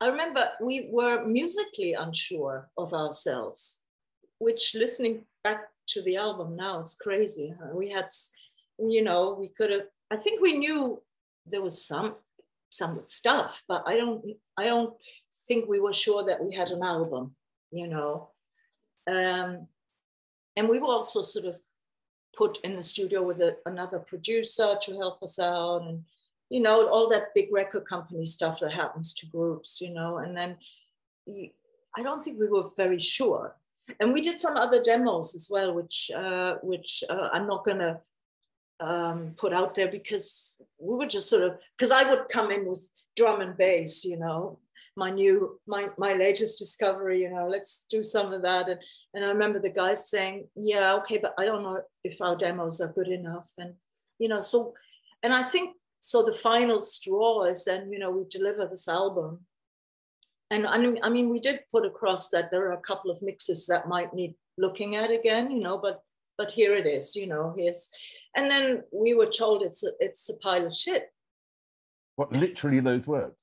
[0.00, 3.80] I remember we were musically unsure of ourselves,
[4.38, 7.54] which listening back to the album now, it's crazy.
[7.72, 8.08] We had,
[8.78, 11.02] you know, we could have, I think we knew
[11.46, 12.16] there was some
[12.70, 14.22] some stuff, but I don't
[14.58, 14.94] I don't
[15.46, 17.34] think we were sure that we had an album,
[17.72, 18.30] you know.
[19.08, 19.66] Um,
[20.56, 21.58] and we were also sort of
[22.36, 26.04] put in the studio with a, another producer to help us out and
[26.50, 30.36] you know all that big record company stuff that happens to groups you know and
[30.36, 30.56] then
[31.96, 33.54] i don't think we were very sure.
[34.00, 37.78] And we did some other demos as well which uh, which uh, i'm not going
[37.78, 38.00] to
[38.80, 42.66] um, put out there because we were just sort of because i would come in
[42.66, 44.58] with drum and bass you know
[44.96, 48.68] my new my my latest discovery you know let's do some of that.
[48.68, 48.80] And
[49.14, 52.80] and i remember the guys saying yeah okay but i don't know if our demos
[52.80, 53.50] are good enough.
[53.58, 53.74] And
[54.18, 54.74] you know so
[55.22, 59.40] and i think so the final straw is then you know we deliver this album.
[60.50, 63.22] And I mean, I mean we did put across that there are a couple of
[63.22, 66.02] mixes that might need looking at again you know but
[66.36, 67.90] but here it is you know here's
[68.36, 71.12] and then we were told it's a, it's a pile of shit.
[72.16, 73.42] What literally those words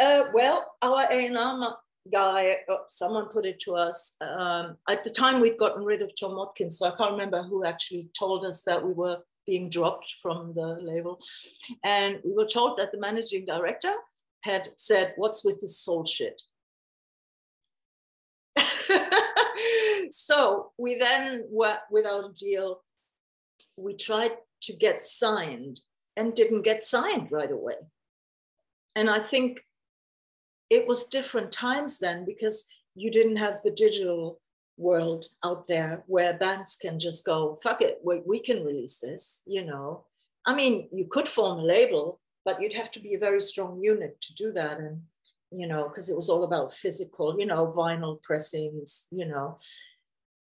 [0.00, 1.76] uh, well, our A&R
[2.12, 4.16] guy, uh, someone put it to us.
[4.20, 7.64] Um, at the time, we'd gotten rid of Tom Watkins, so I can't remember who
[7.64, 11.20] actually told us that we were being dropped from the label.
[11.84, 13.92] And we were told that the managing director
[14.42, 16.42] had said, What's with this soul shit?
[20.10, 22.82] so we then were without a deal.
[23.76, 24.32] We tried
[24.62, 25.80] to get signed
[26.16, 27.74] and didn't get signed right away.
[28.96, 29.64] And I think
[30.74, 34.40] it was different times then because you didn't have the digital
[34.76, 39.42] world out there where bands can just go fuck it we, we can release this
[39.46, 40.04] you know
[40.46, 43.80] i mean you could form a label but you'd have to be a very strong
[43.80, 45.00] unit to do that and
[45.52, 49.56] you know because it was all about physical you know vinyl pressings you know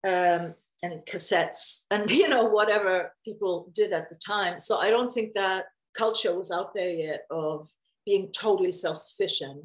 [0.04, 0.54] um,
[0.84, 5.32] and cassettes and you know whatever people did at the time so i don't think
[5.32, 5.64] that
[5.96, 7.68] culture was out there yet of
[8.04, 9.64] being totally self-sufficient.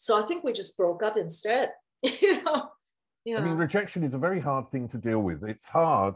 [0.00, 1.72] So I think we just broke up instead.
[2.02, 2.70] you know,
[3.26, 3.36] yeah.
[3.36, 5.44] I mean, rejection is a very hard thing to deal with.
[5.44, 6.14] It's hard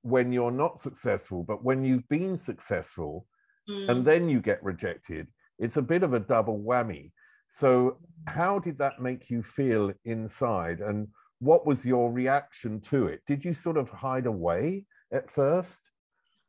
[0.00, 3.26] when you're not successful, but when you've been successful
[3.68, 3.86] mm.
[3.90, 5.26] and then you get rejected,
[5.58, 7.12] it's a bit of a double whammy.
[7.50, 10.80] So, how did that make you feel inside?
[10.80, 11.06] And
[11.40, 13.20] what was your reaction to it?
[13.26, 15.82] Did you sort of hide away at first?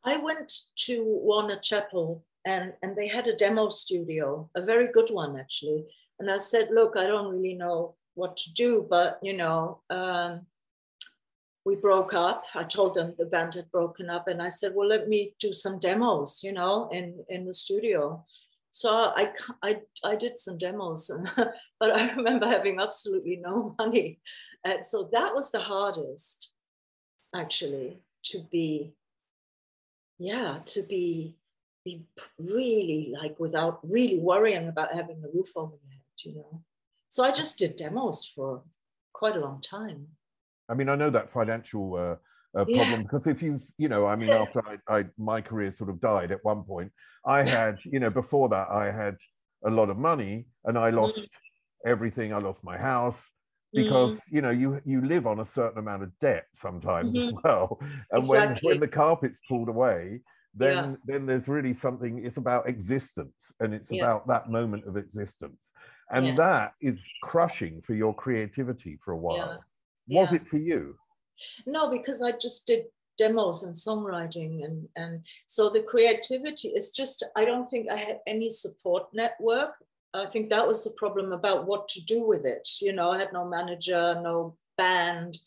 [0.05, 0.49] I went
[0.85, 5.85] to Warner Chappell and, and they had a demo studio, a very good one actually.
[6.19, 10.47] And I said, Look, I don't really know what to do, but you know, um,
[11.63, 12.45] we broke up.
[12.55, 15.53] I told them the band had broken up, and I said, "Well, let me do
[15.53, 18.25] some demos, you know, in in the studio."
[18.71, 19.31] So I
[19.61, 21.11] I, I did some demos,
[21.79, 24.19] but I remember having absolutely no money,
[24.63, 26.51] and so that was the hardest,
[27.35, 28.95] actually, to be.
[30.21, 31.38] Yeah, to be
[31.89, 32.03] be
[32.37, 36.61] really like without really worrying about having a roof over your head, you know.
[37.09, 38.63] So I just did demos for
[39.13, 40.07] quite a long time.
[40.69, 42.15] I mean, I know that financial uh,
[42.59, 43.01] uh, problem yeah.
[43.01, 46.31] because if you've, you know, I mean, after I, I, my career sort of died
[46.31, 46.91] at one point,
[47.25, 49.17] I had, you know, before that, I had
[49.65, 51.27] a lot of money and I lost mm.
[51.85, 52.33] everything.
[52.33, 53.31] I lost my house
[53.73, 54.31] because mm.
[54.31, 57.27] you know you you live on a certain amount of debt sometimes mm-hmm.
[57.27, 58.27] as well and exactly.
[58.27, 60.19] when when the carpet's pulled away
[60.55, 60.95] then yeah.
[61.05, 64.03] then there's really something it's about existence and it's yeah.
[64.03, 65.73] about that moment of existence
[66.11, 66.35] and yeah.
[66.35, 69.63] that is crushing for your creativity for a while
[70.07, 70.95] was it for you
[71.67, 72.85] no because i just did
[73.17, 78.19] demos and songwriting and and so the creativity is just i don't think i had
[78.25, 79.75] any support network
[80.13, 83.17] i think that was the problem about what to do with it you know i
[83.17, 85.37] had no manager no band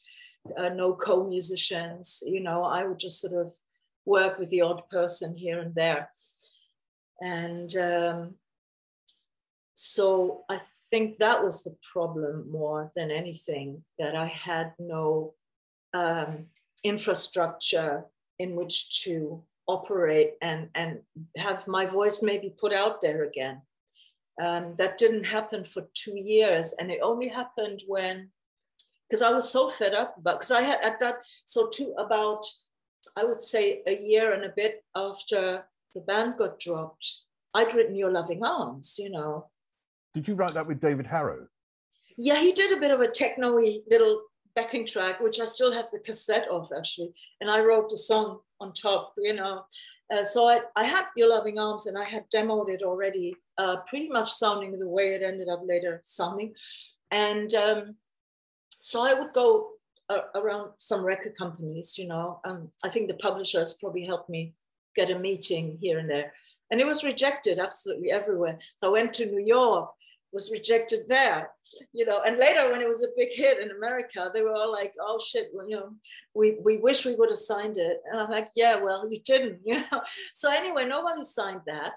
[0.58, 3.52] uh, no co-musicians you know i would just sort of
[4.04, 6.10] work with the odd person here and there
[7.20, 8.34] and um,
[9.74, 10.58] so I
[10.90, 15.34] think that was the problem more than anything that I had no
[15.94, 16.46] um,
[16.84, 18.04] infrastructure
[18.38, 21.00] in which to operate and, and
[21.36, 23.62] have my voice maybe put out there again.
[24.40, 28.30] Um, that didn't happen for two years, and it only happened when,
[29.08, 32.44] because I was so fed up about, because I had at that, so two about,
[33.16, 37.20] I would say a year and a bit after the band got dropped,
[37.54, 39.50] I'd written Your Loving Arms, you know,
[40.14, 41.46] did you write that with David Harrow?
[42.18, 44.22] Yeah, he did a bit of a techno-y little
[44.54, 47.12] backing track, which I still have the cassette of actually.
[47.40, 49.64] And I wrote the song on top, you know.
[50.12, 53.76] Uh, so I, I had Your Loving Arms and I had demoed it already, uh,
[53.88, 56.54] pretty much sounding the way it ended up later sounding.
[57.10, 57.96] And um,
[58.70, 59.70] so I would go
[60.34, 62.40] around some record companies, you know.
[62.44, 64.54] Um, I think the publishers probably helped me
[64.94, 66.32] get a meeting here and there.
[66.70, 68.58] And it was rejected absolutely everywhere.
[68.76, 69.90] So I went to New York
[70.32, 71.50] was rejected there,
[71.92, 72.22] you know.
[72.26, 75.20] And later, when it was a big hit in America, they were all like, "Oh
[75.24, 75.90] shit, well, you know,
[76.34, 79.60] we we wish we would have signed it." And I'm like, "Yeah, well, you didn't,
[79.64, 80.02] you know."
[80.32, 81.92] So anyway, nobody signed that.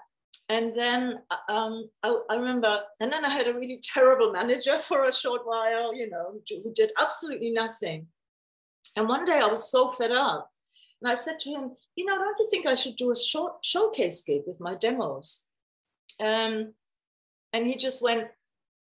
[0.48, 1.18] And then
[1.48, 5.42] um, I, I, remember, and then I had a really terrible manager for a short
[5.44, 8.06] while, you know, who did absolutely nothing.
[8.94, 10.50] And one day I was so fed up.
[11.02, 13.54] And I said to him, you know, don't you think I should do a short
[13.62, 15.46] showcase gig with my demos?
[16.20, 16.72] Um,
[17.52, 18.28] and he just went,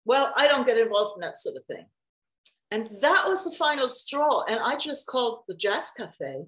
[0.06, 1.86] Well, I don't get involved in that sort of thing.
[2.72, 4.44] And that was the final straw.
[4.48, 6.46] And I just called the Jazz Cafe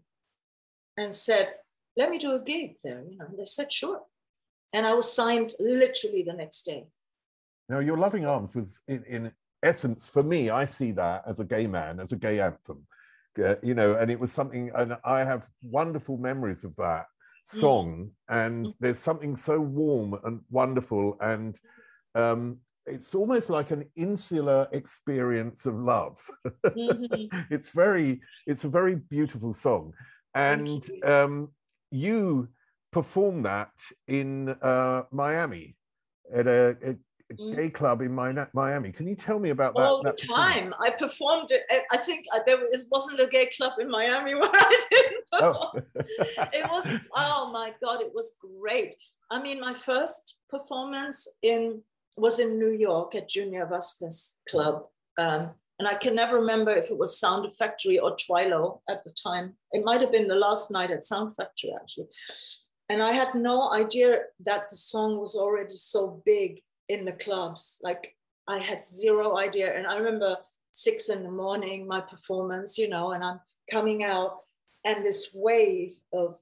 [0.95, 1.53] and said,
[1.97, 3.03] Let me do a gig there.
[3.09, 4.01] You know, they said, Sure.
[4.73, 6.87] And I was signed literally the next day.
[7.69, 9.31] Now, Your Loving Arms was in, in
[9.63, 12.85] essence, for me, I see that as a gay man, as a gay anthem.
[13.43, 17.59] Uh, you know, and it was something, and I have wonderful memories of that mm.
[17.59, 18.11] song.
[18.29, 18.45] Mm.
[18.45, 21.59] And there's something so warm and wonderful and
[22.15, 22.57] um,
[22.87, 26.19] it's almost like an insular experience of love.
[26.65, 27.41] Mm-hmm.
[27.53, 29.93] it's very, it's a very beautiful song,
[30.33, 30.81] and you.
[31.03, 31.49] Um,
[31.89, 32.49] you
[32.97, 33.69] perform that
[34.07, 35.75] in uh, Miami
[36.33, 37.55] at a, a, mm.
[37.55, 38.91] gay club in Miami.
[38.91, 39.83] Can you tell me about that?
[39.83, 40.73] All the time.
[40.79, 41.61] I performed it.
[41.91, 45.71] I think uh, there was, wasn't a gay club in Miami where I didn't oh.
[46.59, 48.95] it was, oh my God, it was great.
[49.29, 51.83] I mean, my first performance in
[52.17, 54.85] was in New York at Junior Vasquez Club.
[55.19, 59.11] Um, and I can never remember if it was Sound Factory or Twilo at the
[59.11, 59.53] time.
[59.71, 62.07] It might have been the last night at Sound Factory, actually.
[62.89, 67.79] And I had no idea that the song was already so big in the clubs.
[67.83, 68.15] Like
[68.47, 69.77] I had zero idea.
[69.77, 70.37] And I remember
[70.71, 74.37] six in the morning, my performance, you know, and I'm coming out
[74.85, 76.35] and this wave of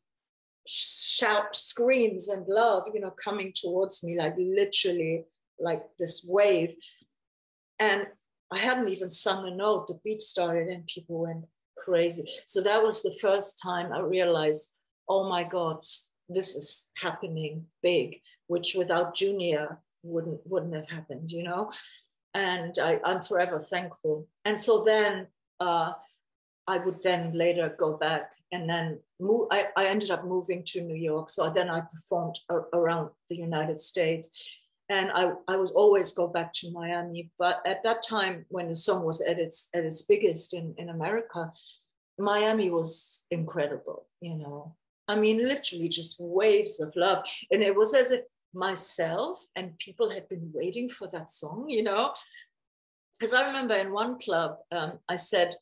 [0.68, 5.24] shout screams and love you know coming towards me like literally
[5.60, 6.74] like this wave
[7.80, 8.08] and
[8.52, 11.46] i hadn't even sung a note the beat started and people went
[11.78, 14.76] crazy so that was the first time i realized
[15.08, 15.78] oh my god
[16.30, 21.70] this is happening big which without junior wouldn't wouldn't have happened you know
[22.34, 25.28] and I, am forever thankful and so then
[25.60, 25.94] uh,
[26.68, 29.48] I would then later go back and then move.
[29.52, 31.30] I, I ended up moving to New York.
[31.30, 32.40] So then I performed
[32.74, 34.32] around the United States.
[34.90, 37.32] And I, I would always go back to Miami.
[37.38, 40.90] But at that time, when the song was at its, at its biggest in, in
[40.90, 41.52] America,
[42.18, 44.76] Miami was incredible, you know.
[45.08, 47.24] I mean, literally just waves of love.
[47.52, 48.22] And it was as if
[48.54, 52.14] myself and people had been waiting for that song, you know.
[53.18, 55.56] Because I remember in one club, um, I said,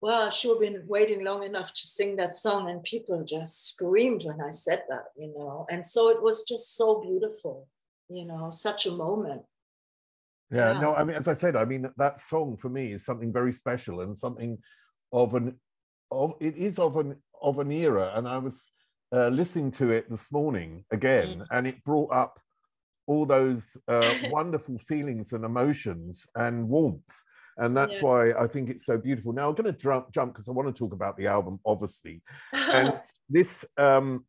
[0.00, 4.24] well, she have been waiting long enough to sing that song, and people just screamed
[4.24, 5.66] when I said that, you know.
[5.70, 7.66] And so it was just so beautiful,
[8.08, 9.42] you know, such a moment.
[10.50, 13.04] Yeah, yeah, no, I mean, as I said, I mean that song for me is
[13.04, 14.58] something very special and something
[15.12, 15.58] of an
[16.12, 18.12] of it is of an of an era.
[18.14, 18.70] And I was
[19.12, 21.46] uh, listening to it this morning again, mm.
[21.50, 22.38] and it brought up
[23.06, 27.24] all those uh, wonderful feelings and emotions and warmth
[27.58, 28.02] and that's yeah.
[28.02, 29.32] why I think it's so beautiful.
[29.32, 32.22] Now I'm going to jump jump because I want to talk about the album, obviously.
[32.52, 34.24] and this um,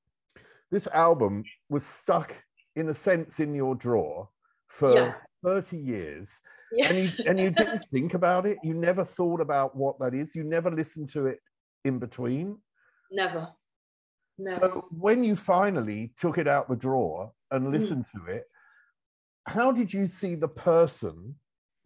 [0.71, 2.35] this album was stuck
[2.75, 4.29] in a sense in your drawer
[4.67, 5.13] for yeah.
[5.43, 6.39] 30 years.
[6.71, 6.91] Yes.
[6.91, 8.57] And, you, and you didn't think about it.
[8.63, 10.35] You never thought about what that is.
[10.35, 11.39] You never listened to it
[11.85, 12.57] in between.
[13.11, 13.49] Never.
[14.37, 14.59] Never.
[14.59, 17.71] So when you finally took it out the drawer and mm.
[17.71, 18.25] listened mm.
[18.25, 18.45] to it,
[19.47, 21.35] how did you see the person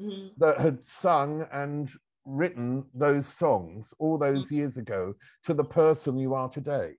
[0.01, 0.27] mm-hmm.
[0.37, 1.91] that had sung and
[2.25, 4.55] written those songs all those mm-hmm.
[4.55, 5.13] years ago
[5.45, 6.93] to the person you are today?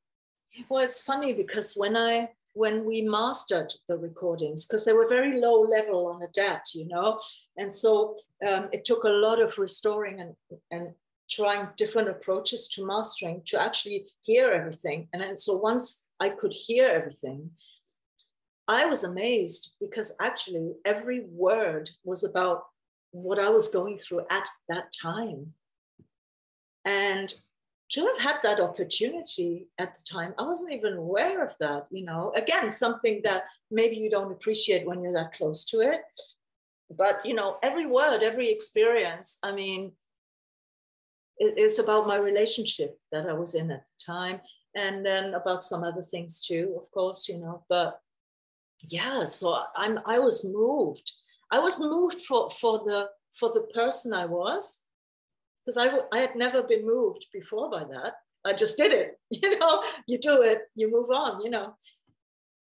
[0.69, 5.41] Well, it's funny because when I when we mastered the recordings, because they were very
[5.41, 7.19] low level on the DAT, you know,
[7.57, 8.15] and so
[8.47, 10.35] um, it took a lot of restoring and
[10.71, 10.93] and
[11.35, 15.09] trying different approaches to mastering to actually hear everything.
[15.13, 17.51] And then, so once I could hear everything,
[18.69, 22.65] I was amazed because actually every word was about
[23.11, 25.53] what I was going through at that time.
[26.85, 27.35] And
[27.93, 32.05] to have had that opportunity at the time, I wasn't even aware of that, you
[32.05, 32.33] know.
[32.35, 36.01] Again, something that maybe you don't appreciate when you're that close to it.
[36.97, 39.93] But, you know, every word, every experience, I mean,
[41.39, 44.41] it's about my relationship that I was in at the time.
[44.75, 47.65] And then about some other things too, of course, you know.
[47.69, 48.01] But
[48.89, 51.13] yeah, so I'm I was moved
[51.53, 54.87] I was moved for, for the for the person I was,
[55.65, 58.15] because I, I had never been moved before by that.
[58.45, 61.75] I just did it, you know, you do it, you move on, you know.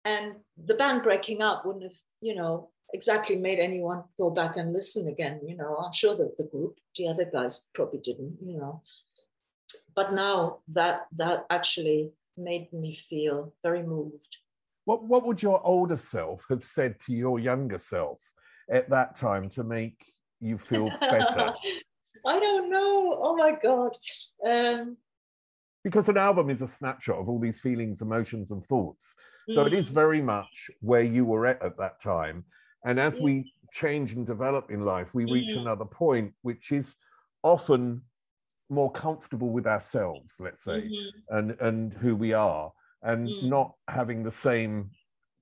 [0.05, 4.73] And the band breaking up wouldn't have, you know, exactly made anyone go back and
[4.73, 5.77] listen again, you know.
[5.77, 8.83] I'm sure that the group, the other guys probably didn't, you know.
[9.95, 14.37] But now that that actually made me feel very moved.
[14.85, 18.19] What what would your older self have said to your younger self
[18.71, 20.05] at that time to make
[20.41, 21.53] you feel better?
[22.27, 23.19] I don't know.
[23.23, 23.93] Oh my God.
[24.47, 24.97] Um,
[25.85, 29.15] because an album is a snapshot of all these feelings, emotions, and thoughts.
[29.51, 29.69] So mm.
[29.69, 32.45] it is very much where you were at at that time.
[32.89, 35.59] And as we change and develop in life, we reach mm.
[35.59, 36.97] another point, which is
[37.43, 38.01] often
[38.71, 41.37] more comfortable with ourselves, let's say, mm-hmm.
[41.37, 42.73] and, and who we are,
[43.03, 43.43] and mm.
[43.43, 44.91] not having the same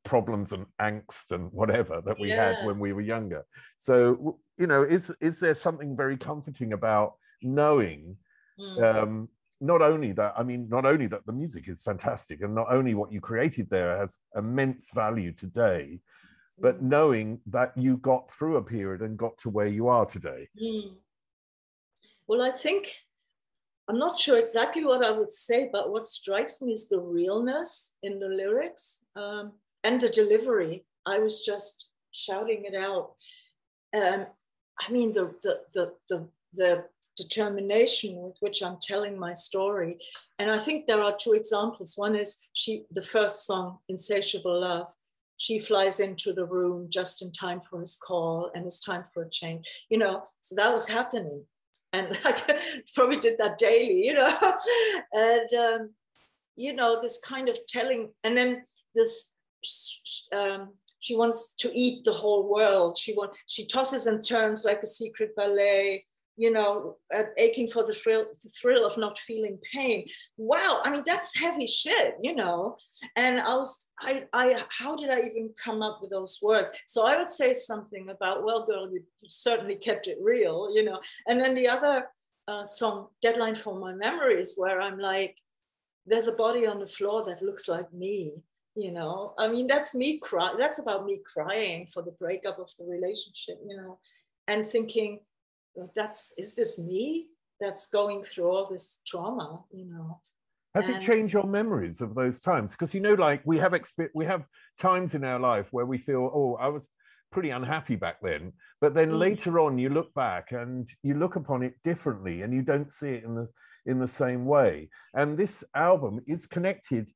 [0.05, 2.55] problems and angst and whatever that we yeah.
[2.55, 3.47] had when we were younger.
[3.79, 8.17] So, you know, is is there something very comforting about knowing
[8.59, 8.83] mm.
[8.83, 9.29] um,
[9.61, 12.95] not only that, I mean, not only that the music is fantastic and not only
[12.95, 16.01] what you created there has immense value today,
[16.59, 20.49] but knowing that you got through a period and got to where you are today?
[20.61, 20.95] Mm.
[22.27, 22.97] Well, I think
[23.89, 27.97] I'm not sure exactly what I would say, but what strikes me is the realness
[28.03, 29.07] in the lyrics.
[29.15, 29.53] Um,
[29.87, 30.85] and the delivery.
[31.07, 33.13] I was just shouting it out.
[33.95, 34.27] Um,
[34.81, 36.85] I mean, the, the, the, the, the
[37.17, 39.99] determination with which I'm telling my story.
[40.39, 41.95] And I think there are two examples.
[41.97, 44.89] One is she, the first song, Insatiable Love.
[45.39, 49.25] She flies into the room just in time for his call, and it's time for
[49.25, 49.67] a change.
[49.91, 51.45] You know, so that was happening,
[51.93, 54.07] and I probably did that daily.
[54.07, 54.55] You know,
[55.13, 55.91] and um,
[56.57, 58.63] you know this kind of telling, and then
[58.95, 59.37] this
[60.33, 62.99] um, she wants to eat the whole world.
[62.99, 66.05] She wants she tosses and turns like a secret ballet.
[66.37, 70.07] You know, uh, aching for the thrill, the thrill of not feeling pain.
[70.37, 72.77] Wow, I mean that's heavy shit, you know.
[73.17, 76.71] And I was, I, I, how did I even come up with those words?
[76.87, 81.01] So I would say something about, well, girl, you, certainly kept it real, you know.
[81.27, 82.07] And then the other
[82.49, 85.37] uh, song, Deadline for My Memories, where I'm like,
[86.07, 88.43] there's a body on the floor that looks like me,
[88.75, 89.35] you know.
[89.39, 90.55] I mean, that's me cry.
[90.59, 93.99] That's about me crying for the breakup of the relationship, you know,
[94.47, 95.21] and thinking
[95.95, 97.27] that's is this me
[97.61, 100.21] that's going through all this trauma you know
[100.75, 103.73] has and, it changed your memories of those times because you know like we have
[103.73, 104.45] exp- we have
[104.79, 106.87] times in our life where we feel oh i was
[107.33, 109.19] pretty unhappy back then but then mm.
[109.19, 113.09] later on you look back and you look upon it differently and you don't see
[113.09, 113.49] it in the
[113.87, 117.11] in the same way and this album is connected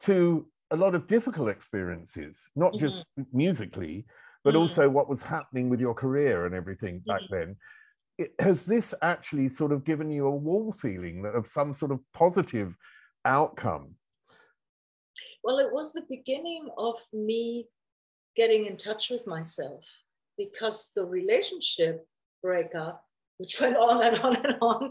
[0.00, 2.86] to a lot of difficult experiences not mm-hmm.
[2.86, 4.04] just musically
[4.44, 4.58] but mm.
[4.58, 7.30] also what was happening with your career and everything back mm.
[7.30, 7.56] then
[8.18, 12.00] it, has this actually sort of given you a wall feeling of some sort of
[12.12, 12.74] positive
[13.24, 13.94] outcome?
[15.42, 17.66] Well, it was the beginning of me
[18.36, 19.84] getting in touch with myself
[20.36, 22.06] because the relationship
[22.42, 23.02] breakup,
[23.38, 24.90] which went on and on and on,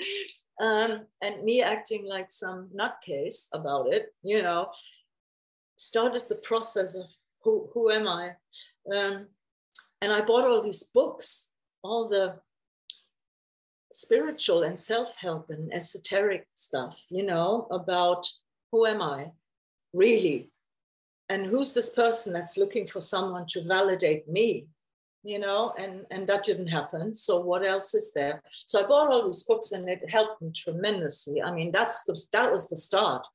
[0.61, 4.71] um, and me acting like some nutcase about it, you know,
[5.77, 7.05] started the process of
[7.43, 8.31] who, who am I?
[8.93, 9.27] Um,
[10.01, 11.53] and I bought all these books,
[11.83, 12.39] all the
[13.95, 18.27] spiritual and self-help and esoteric stuff you know about
[18.71, 19.31] who am i
[19.93, 20.51] really?
[21.29, 24.67] And who's this person that's looking for someone to validate me
[25.23, 25.73] you know?
[25.79, 28.43] And and that didn't happen so what else is there?
[28.67, 31.41] So i bought all these books and it helped me tremendously.
[31.41, 33.25] I mean that's the that was the start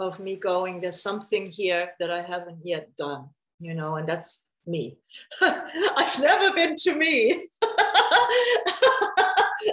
[0.00, 3.28] of me going there's something here that i haven't yet done
[3.58, 4.96] you know and that's me.
[5.42, 7.46] I've never been to me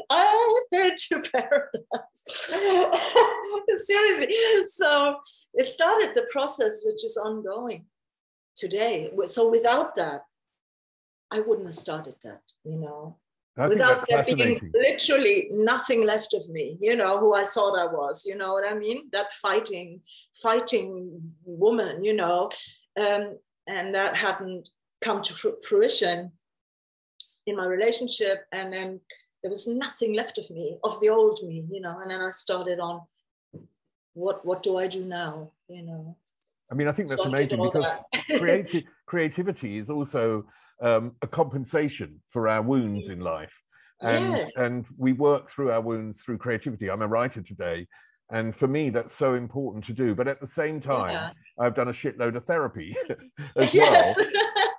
[0.09, 2.23] I've been to paradise.
[3.85, 4.34] Seriously.
[4.68, 5.18] So
[5.53, 7.85] it started the process, which is ongoing
[8.55, 9.11] today.
[9.26, 10.22] So without that,
[11.31, 13.18] I wouldn't have started that, you know.
[13.57, 17.85] I without there being literally nothing left of me, you know, who I thought I
[17.85, 19.09] was, you know what I mean?
[19.11, 20.01] That fighting,
[20.41, 22.51] fighting woman, you know,
[22.99, 23.38] um,
[23.68, 24.69] and that hadn't
[25.01, 25.34] come to
[25.68, 26.31] fruition
[27.47, 28.45] in my relationship.
[28.51, 29.01] And then
[29.41, 31.99] there was nothing left of me, of the old me, you know.
[31.99, 33.01] And then I started on
[34.14, 36.18] what what do I do now, you know.
[36.72, 37.85] I mean, I think that's so amazing because
[38.38, 40.45] creative, creativity is also
[40.81, 43.61] um, a compensation for our wounds in life.
[44.01, 44.47] And, yeah.
[44.57, 46.89] and we work through our wounds through creativity.
[46.89, 47.88] I'm a writer today.
[48.30, 50.14] And for me, that's so important to do.
[50.14, 51.30] But at the same time, yeah.
[51.57, 52.95] I've done a shitload of therapy
[53.55, 54.15] as well.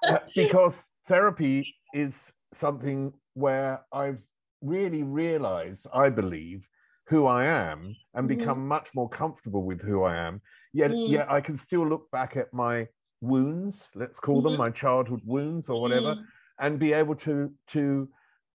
[0.06, 4.22] Uh, because therapy is something where I've
[4.60, 6.68] really realize, I believe,
[7.06, 8.38] who I am and mm-hmm.
[8.38, 10.40] become much more comfortable with who I am.
[10.72, 11.08] Yet, mm.
[11.10, 12.86] yet I can still look back at my
[13.20, 14.50] wounds, let's call mm-hmm.
[14.50, 16.24] them my childhood wounds or whatever, mm.
[16.60, 18.08] and be able to to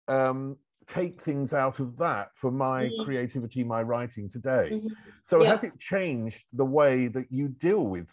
[0.08, 0.56] um,
[0.86, 3.04] take things out of that for my mm-hmm.
[3.04, 4.70] creativity, my writing today.
[4.72, 4.88] Mm-hmm.
[5.24, 5.50] So yeah.
[5.50, 8.08] has it changed the way that you deal with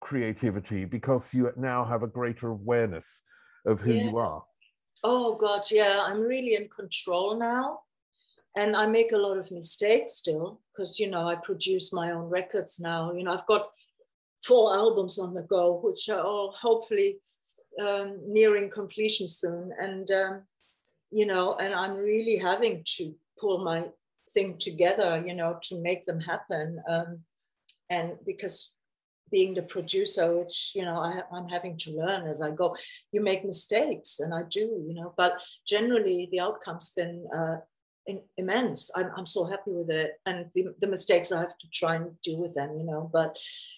[0.00, 3.22] creativity because you now have a greater awareness
[3.66, 4.04] of who yeah.
[4.04, 4.42] you are?
[5.04, 7.80] Oh god yeah i'm really in control now.
[8.56, 12.28] And i make a lot of mistakes still because you know i produce my own
[12.30, 13.12] records now.
[13.12, 13.68] You know i've got
[14.44, 17.18] four albums on the go which are all hopefully
[17.80, 19.72] um, nearing completion soon.
[19.78, 20.42] And um,
[21.10, 23.86] you know and i'm really having to pull my
[24.34, 26.82] thing together you know to make them happen.
[26.88, 27.20] Um,
[27.90, 28.75] and because
[29.30, 32.76] being the producer, which you know I, am having to learn as I go.
[33.12, 35.14] You make mistakes, and I do, you know.
[35.16, 37.56] But generally, the outcome's been uh,
[38.06, 38.90] in, immense.
[38.94, 42.20] I'm, I'm so happy with it, and the, the mistakes I have to try and
[42.22, 43.10] deal with them, you know.
[43.12, 43.36] But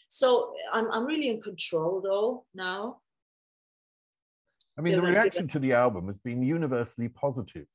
[0.08, 2.98] so I'm I'm really in control though now.
[4.76, 7.66] I mean, the reaction to the album has been universally positive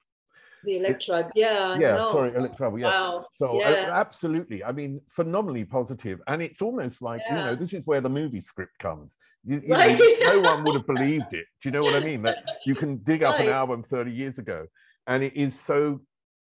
[0.63, 2.11] the electribe yeah yeah no.
[2.11, 3.25] sorry electribe yeah wow.
[3.33, 3.89] so yeah.
[3.93, 7.37] absolutely i mean phenomenally positive and it's almost like yeah.
[7.37, 9.99] you know this is where the movie script comes you, you right.
[9.99, 12.75] know, no one would have believed it do you know what i mean that you
[12.75, 13.47] can dig up right.
[13.47, 14.65] an album 30 years ago
[15.07, 15.99] and it is so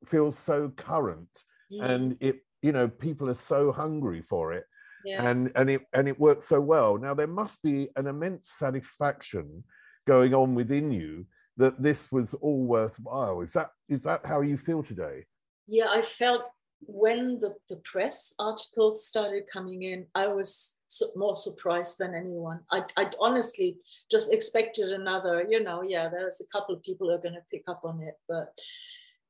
[0.07, 1.29] feels so current
[1.73, 1.83] mm.
[1.83, 4.65] and it you know people are so hungry for it
[5.05, 5.29] yeah.
[5.29, 9.63] and and it and it works so well now there must be an immense satisfaction
[10.07, 11.25] going on within you
[11.61, 13.41] that this was all worthwhile.
[13.41, 15.25] Is that is that how you feel today?
[15.67, 16.43] Yeah, I felt
[16.81, 20.77] when the, the press articles started coming in, I was
[21.15, 22.61] more surprised than anyone.
[22.73, 23.77] I I honestly
[24.11, 27.51] just expected another, you know, yeah, there's a couple of people who are going to
[27.53, 28.59] pick up on it, but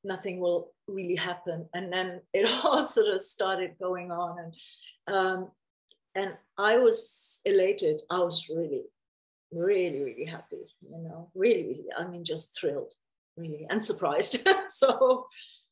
[0.04, 1.68] nothing will really happen.
[1.74, 4.38] And then it all sort of started going on.
[4.38, 5.50] And um,
[6.14, 8.02] and I was elated.
[8.10, 8.82] I was really,
[9.52, 12.92] really, really happy, you know, really, really, I mean, just thrilled,
[13.36, 14.46] really, and surprised.
[14.68, 15.26] so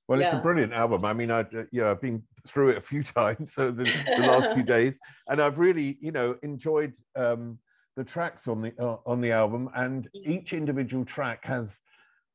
[0.08, 0.26] well, yeah.
[0.26, 1.04] it's a brilliant album.
[1.04, 4.22] I mean, I you know I've been through it a few times so the, the
[4.22, 4.98] last few days,
[5.28, 7.58] and I've really you know enjoyed um,
[7.96, 10.30] the tracks on the uh, on the album, and Mm-hmm.
[10.30, 11.80] each individual track has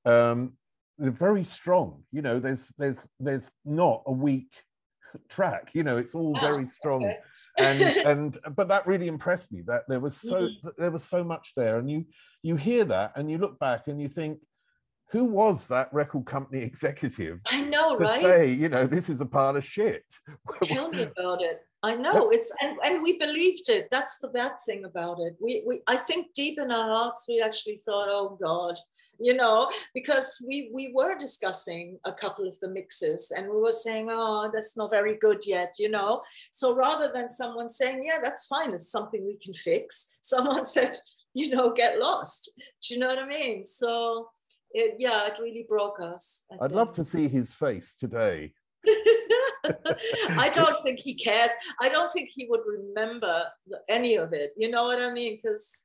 [0.06, 0.54] um,
[0.98, 2.04] they're very strong.
[2.12, 4.52] You know, there's there's there's not a weak
[5.30, 5.72] track.
[5.74, 7.04] You know, it's all Ah, very strong.
[7.04, 7.18] okay.
[7.58, 10.72] And and but that really impressed me that there was so Mhm.
[10.78, 12.06] there was so much there and you
[12.42, 14.40] you hear that and you look back and you think
[15.12, 18.20] who was that record company executive I know, right?
[18.20, 20.04] say you know this is a pile of shit
[20.66, 21.62] Tell me about it.
[21.86, 23.90] I know it's and, and we believed it.
[23.92, 25.36] That's the bad thing about it.
[25.42, 28.76] We we I think deep in our hearts we actually thought, oh God,
[29.20, 33.74] you know, because we we were discussing a couple of the mixes and we were
[33.74, 36.22] saying, oh, that's not very good yet, you know.
[36.52, 40.96] So rather than someone saying, yeah, that's fine, it's something we can fix, someone said,
[41.34, 42.50] you know, get lost.
[42.88, 43.62] Do you know what I mean?
[43.62, 44.30] So
[44.72, 46.46] it, yeah, it really broke us.
[46.50, 48.54] I i'd love to see his face today
[50.38, 51.52] I don't think he cares.
[51.82, 53.44] I don't think he would remember
[53.90, 54.52] any of it.
[54.58, 55.40] You know what I mean?
[55.42, 55.84] Because,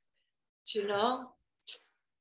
[0.75, 1.29] you know,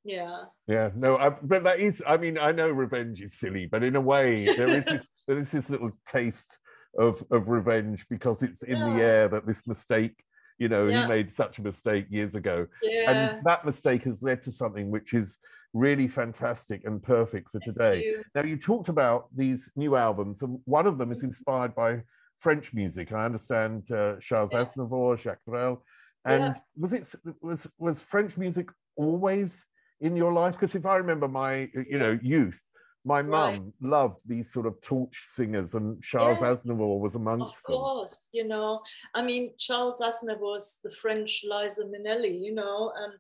[0.05, 0.45] yeah.
[0.67, 3.97] yeah no I, but that is i mean i know revenge is silly but in
[3.97, 6.57] a way there is this there is this little taste
[6.99, 10.15] of of revenge because it's in the air that this mistake
[10.59, 11.03] you know Yeah.
[11.03, 13.11] he made such a mistake years ago Yeah.
[13.11, 15.37] and that mistake has led to something which is
[15.79, 18.05] really fantastic and perfect for today.
[18.05, 18.23] you.
[18.35, 22.03] Now, you talked about these new albums, and one of them is inspired by
[22.39, 23.13] French music.
[23.13, 24.65] I understand uh, Charles Yeah.
[24.65, 25.83] Aznavour, Jacques Brel,
[26.25, 26.61] and Yeah.
[26.77, 29.65] was it was was French music always
[30.01, 30.55] in your life?
[30.55, 32.61] Because if I remember my you know youth,
[33.09, 33.55] my Right.
[33.59, 36.49] mum loved these sort of torch singers, and Charles Yes.
[36.65, 37.77] Aznavour was amongst them.
[37.77, 38.83] Of course, you know.
[39.19, 43.13] I mean, Charles Aznavour was the French Liza Minnelli, you know, um,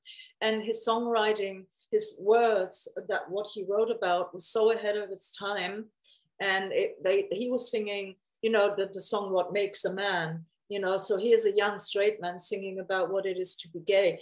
[0.46, 1.56] and his songwriting,
[1.90, 2.76] his words,
[3.08, 5.76] that what he wrote about was so ahead of its time.
[6.38, 8.06] And it, they, he was singing,
[8.42, 10.98] you know, the, the song "What Makes a Man," you know.
[10.98, 14.20] So here's a young straight man singing about what it is to be gay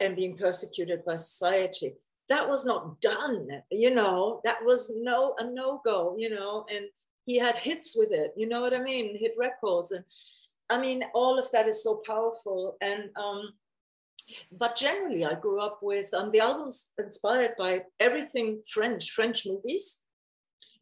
[0.00, 1.90] and being persecuted by society.
[2.28, 4.40] That was not done, you know.
[4.44, 6.86] That was no a no go, you know, and
[7.26, 10.04] he had hits with it you know what i mean hit records and
[10.70, 13.52] i mean all of that is so powerful and um
[14.52, 20.00] but generally i grew up with um, the albums inspired by everything french french movies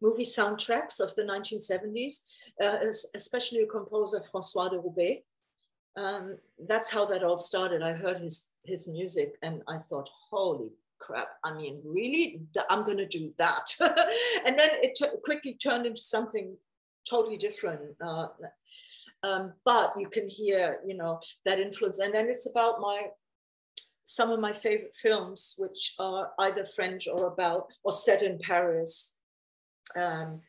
[0.00, 2.24] movie soundtracks of the 1970s
[2.62, 2.78] uh,
[3.14, 5.22] especially a composer francois de roubaix
[5.94, 10.70] um, that's how that all started i heard his his music and i thought holy
[11.02, 11.28] crap.
[11.44, 12.42] I mean really?
[12.70, 13.74] I'm going to do that.
[14.46, 16.56] And then it quickly turned into something
[17.08, 18.28] totally different uh,
[19.24, 21.98] um, but you can hear you know that influence.
[21.98, 23.08] And then it's about my
[24.04, 29.16] some of my favorite films which are either french or about or set in paris.
[29.96, 30.40] Um,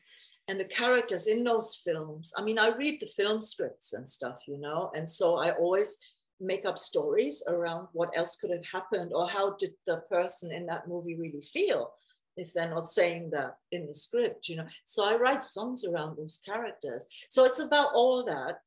[0.48, 4.38] and the characters in those films i mean i read the film scripts and stuff
[4.46, 5.98] you know and so i always
[6.40, 10.66] make up stories around what else could have happened or how did the person in
[10.66, 11.92] that movie really feel
[12.36, 14.66] if they're not saying that in the script you know?
[14.84, 17.06] So i write songs around those characters.
[17.28, 18.58] So it's about all that.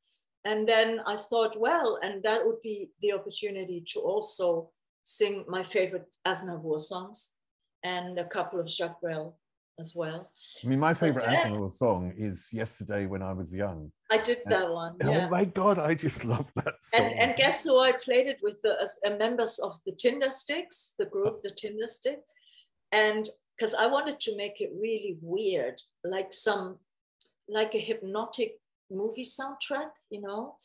[0.44, 4.70] And then i thought well and that would be the opportunity to also
[5.04, 7.34] sing my favorite aznavour songs
[7.82, 9.38] and a couple of jacques brel
[9.78, 10.30] as well
[10.64, 11.68] I mean, my favorite Yeah.
[11.68, 15.26] Song is "Yesterday When I Was Young." i did that one yeah.
[15.26, 17.00] Oh my god, I just love that song.
[17.00, 18.60] And, and guess who I played it with?
[18.62, 22.20] The as, uh, members of the Tindersticks, the group, the Tinder Stick.
[22.92, 26.78] And because I wanted to make it really weird, like some,
[27.48, 28.52] like a hypnotic
[28.90, 30.56] movie soundtrack, you know.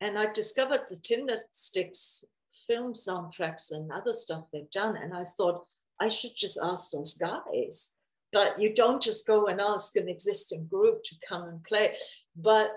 [0.00, 2.24] And I discovered the Tinder Sticks
[2.66, 4.96] film soundtracks and other stuff they've done.
[4.96, 5.66] And I thought
[6.00, 7.96] I should just ask those guys.
[8.32, 11.94] But you don't just go and ask an existing group to come and play.
[12.36, 12.70] But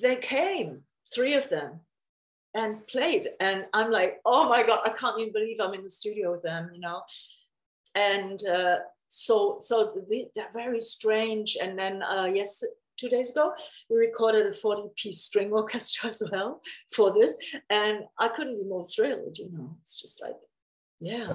[0.00, 0.82] they came,
[1.12, 1.80] three of them,
[2.54, 3.30] and played.
[3.40, 6.42] And I'm like, oh my God, I can't even believe I'm in the studio with
[6.42, 7.02] them, you know.
[7.94, 8.78] And uh,
[9.08, 11.56] so, so the, they're very strange.
[11.60, 12.64] And then, uh, yes,
[12.98, 13.52] two days ago,
[13.90, 16.60] we recorded a 40 piece string orchestra as well
[16.92, 17.36] for this.
[17.70, 19.76] And I couldn't be more thrilled, you know.
[19.80, 20.36] It's just like,
[21.00, 21.34] yeah.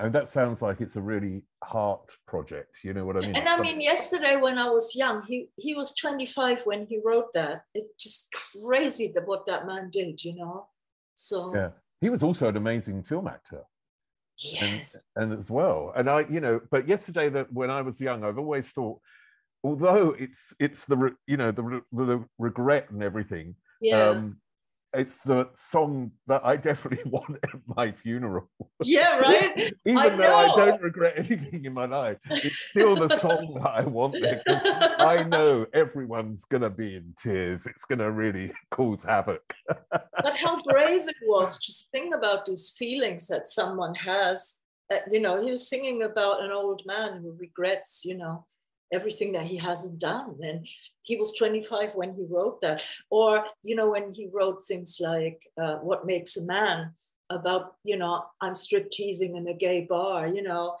[0.00, 2.78] And that sounds like it's a really heart project.
[2.82, 3.36] You know what I mean?
[3.36, 7.32] And I mean, yesterday when I was young, he he was 25 when he wrote
[7.34, 7.64] that.
[7.74, 10.68] It's just crazy that what that man did, you know.
[11.14, 11.70] So yeah,
[12.00, 13.64] he was also an amazing film actor.
[14.38, 15.04] Yes.
[15.16, 15.92] And, and as well.
[15.94, 19.00] And I, you know, but yesterday that when I was young, I've always thought,
[19.62, 23.54] although it's it's the you know the, the regret and everything.
[23.82, 24.08] Yeah.
[24.08, 24.38] Um,
[24.92, 28.48] it's the song that I definitely want at my funeral.
[28.82, 29.72] Yeah, right.
[29.84, 33.70] Even I though I don't regret anything in my life, it's still the song that
[33.70, 34.62] I want because
[34.98, 37.66] I know everyone's gonna be in tears.
[37.66, 39.54] It's gonna really cause havoc.
[39.88, 44.62] but how brave it was to sing about these feelings that someone has.
[44.92, 48.44] Uh, you know, he was singing about an old man who regrets, you know,
[48.92, 50.36] everything that he hasn't done.
[50.42, 50.66] And
[51.02, 52.84] he was 25 when he wrote that.
[53.10, 56.92] Or, you know, when he wrote things like uh, What Makes a Man
[57.30, 60.76] about, you know, I'm strip teasing in a gay bar, you know.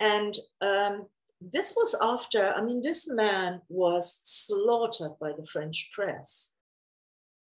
[0.00, 1.06] And um,
[1.40, 6.56] this was after, I mean, this man was slaughtered by the French press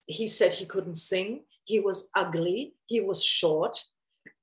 [0.06, 3.84] he said he couldn't sing, he was ugly, he was short,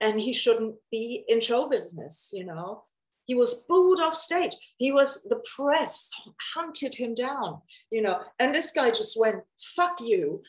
[0.01, 2.83] and he shouldn't be in show business, you know.
[3.25, 4.55] He was booed off stage.
[4.77, 6.09] He was, the press
[6.55, 9.37] hunted him down, you know, and this guy just went,
[9.75, 10.41] fuck you.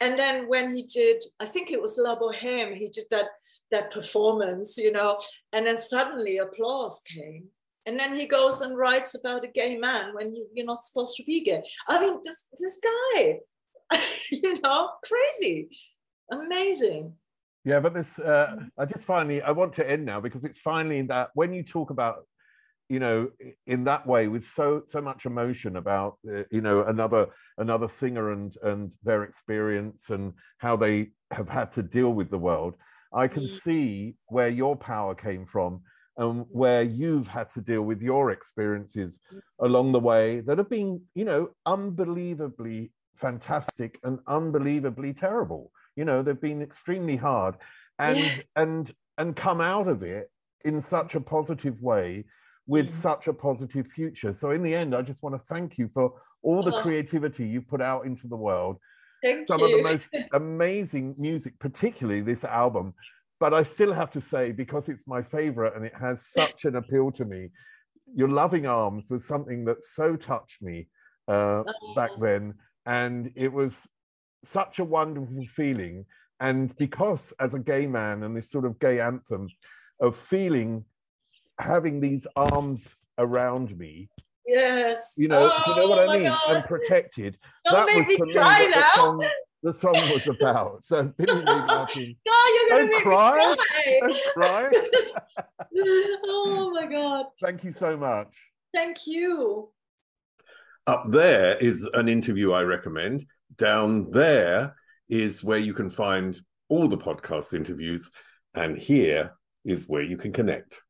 [0.00, 3.26] And then when he did, I think it was La Boheme, he did that,
[3.70, 5.18] that performance, you know,
[5.52, 7.48] and then suddenly applause came.
[7.86, 11.16] And then he goes and writes about a gay man when you, you're not supposed
[11.16, 11.62] to be gay.
[11.88, 13.38] I mean, this, this guy,
[14.30, 15.70] you know, crazy,
[16.30, 17.14] amazing.
[17.68, 21.02] Yeah, but this, uh, I just finally, I want to end now because it's finally
[21.02, 22.26] that when you talk about,
[22.88, 23.28] you know,
[23.66, 27.26] in that way with so so much emotion about, uh, you know, another
[27.58, 32.38] another singer and and their experience and how they have had to deal with the
[32.38, 32.74] world,
[33.12, 33.60] I can Mm.
[33.64, 35.82] see where your power came from
[36.16, 39.20] and where you've had to deal with your experiences
[39.60, 45.70] along the way that have been, you know, unbelievably fantastic and unbelievably terrible.
[45.98, 47.56] You know, they've been extremely hard
[47.98, 48.36] and Yeah.
[48.54, 50.30] and and come out of it
[50.64, 52.24] in such a positive way
[52.68, 54.32] with such a positive future.
[54.32, 56.06] So in the end, I just want to thank you for
[56.42, 56.82] all the Oh.
[56.82, 58.76] creativity you put out into the world
[59.24, 59.66] Thank some you.
[59.66, 60.08] of the most
[60.42, 62.94] amazing music, particularly this album.
[63.40, 66.76] But I still have to say, because it's my favorite and it has such an
[66.76, 67.50] appeal to me,
[68.14, 70.76] Your Loving Arms was something that so touched me
[71.26, 71.64] uh,
[71.96, 72.20] back Oh.
[72.20, 72.54] then.
[72.86, 73.72] And it was
[74.44, 76.04] such a wonderful feeling.
[76.40, 79.48] And because, as a gay man, and this sort of gay anthem
[80.00, 80.84] of feeling
[81.58, 84.08] having these arms around me,
[84.46, 85.14] Yes.
[85.18, 86.28] you know, you know what Oh I mean?
[86.28, 86.56] God.
[86.56, 87.36] And protected.
[87.64, 89.24] Don't that make was me for me cry what the song,
[89.62, 90.84] the song was about.
[90.84, 93.56] So Billie Ray Martin, No, you're gonna Don't make cry.
[93.86, 94.70] me don't cry.
[96.24, 97.26] oh my God.
[97.42, 98.34] Thank you so much.
[98.72, 99.70] Thank you.
[100.86, 103.26] Up there is an interview I recommend.
[103.56, 104.74] Down there
[105.08, 106.38] is where you can find
[106.68, 108.10] all the podcast interviews.
[108.54, 109.32] And here
[109.64, 110.80] is where you can connect.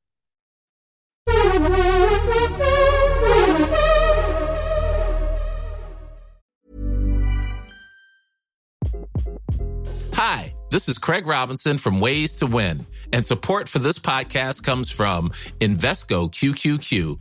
[10.14, 14.90] Hi, this is Craig Robinson from Ways to Win, and support for this podcast comes
[14.90, 15.30] from
[15.60, 17.20] Invesco QQQ,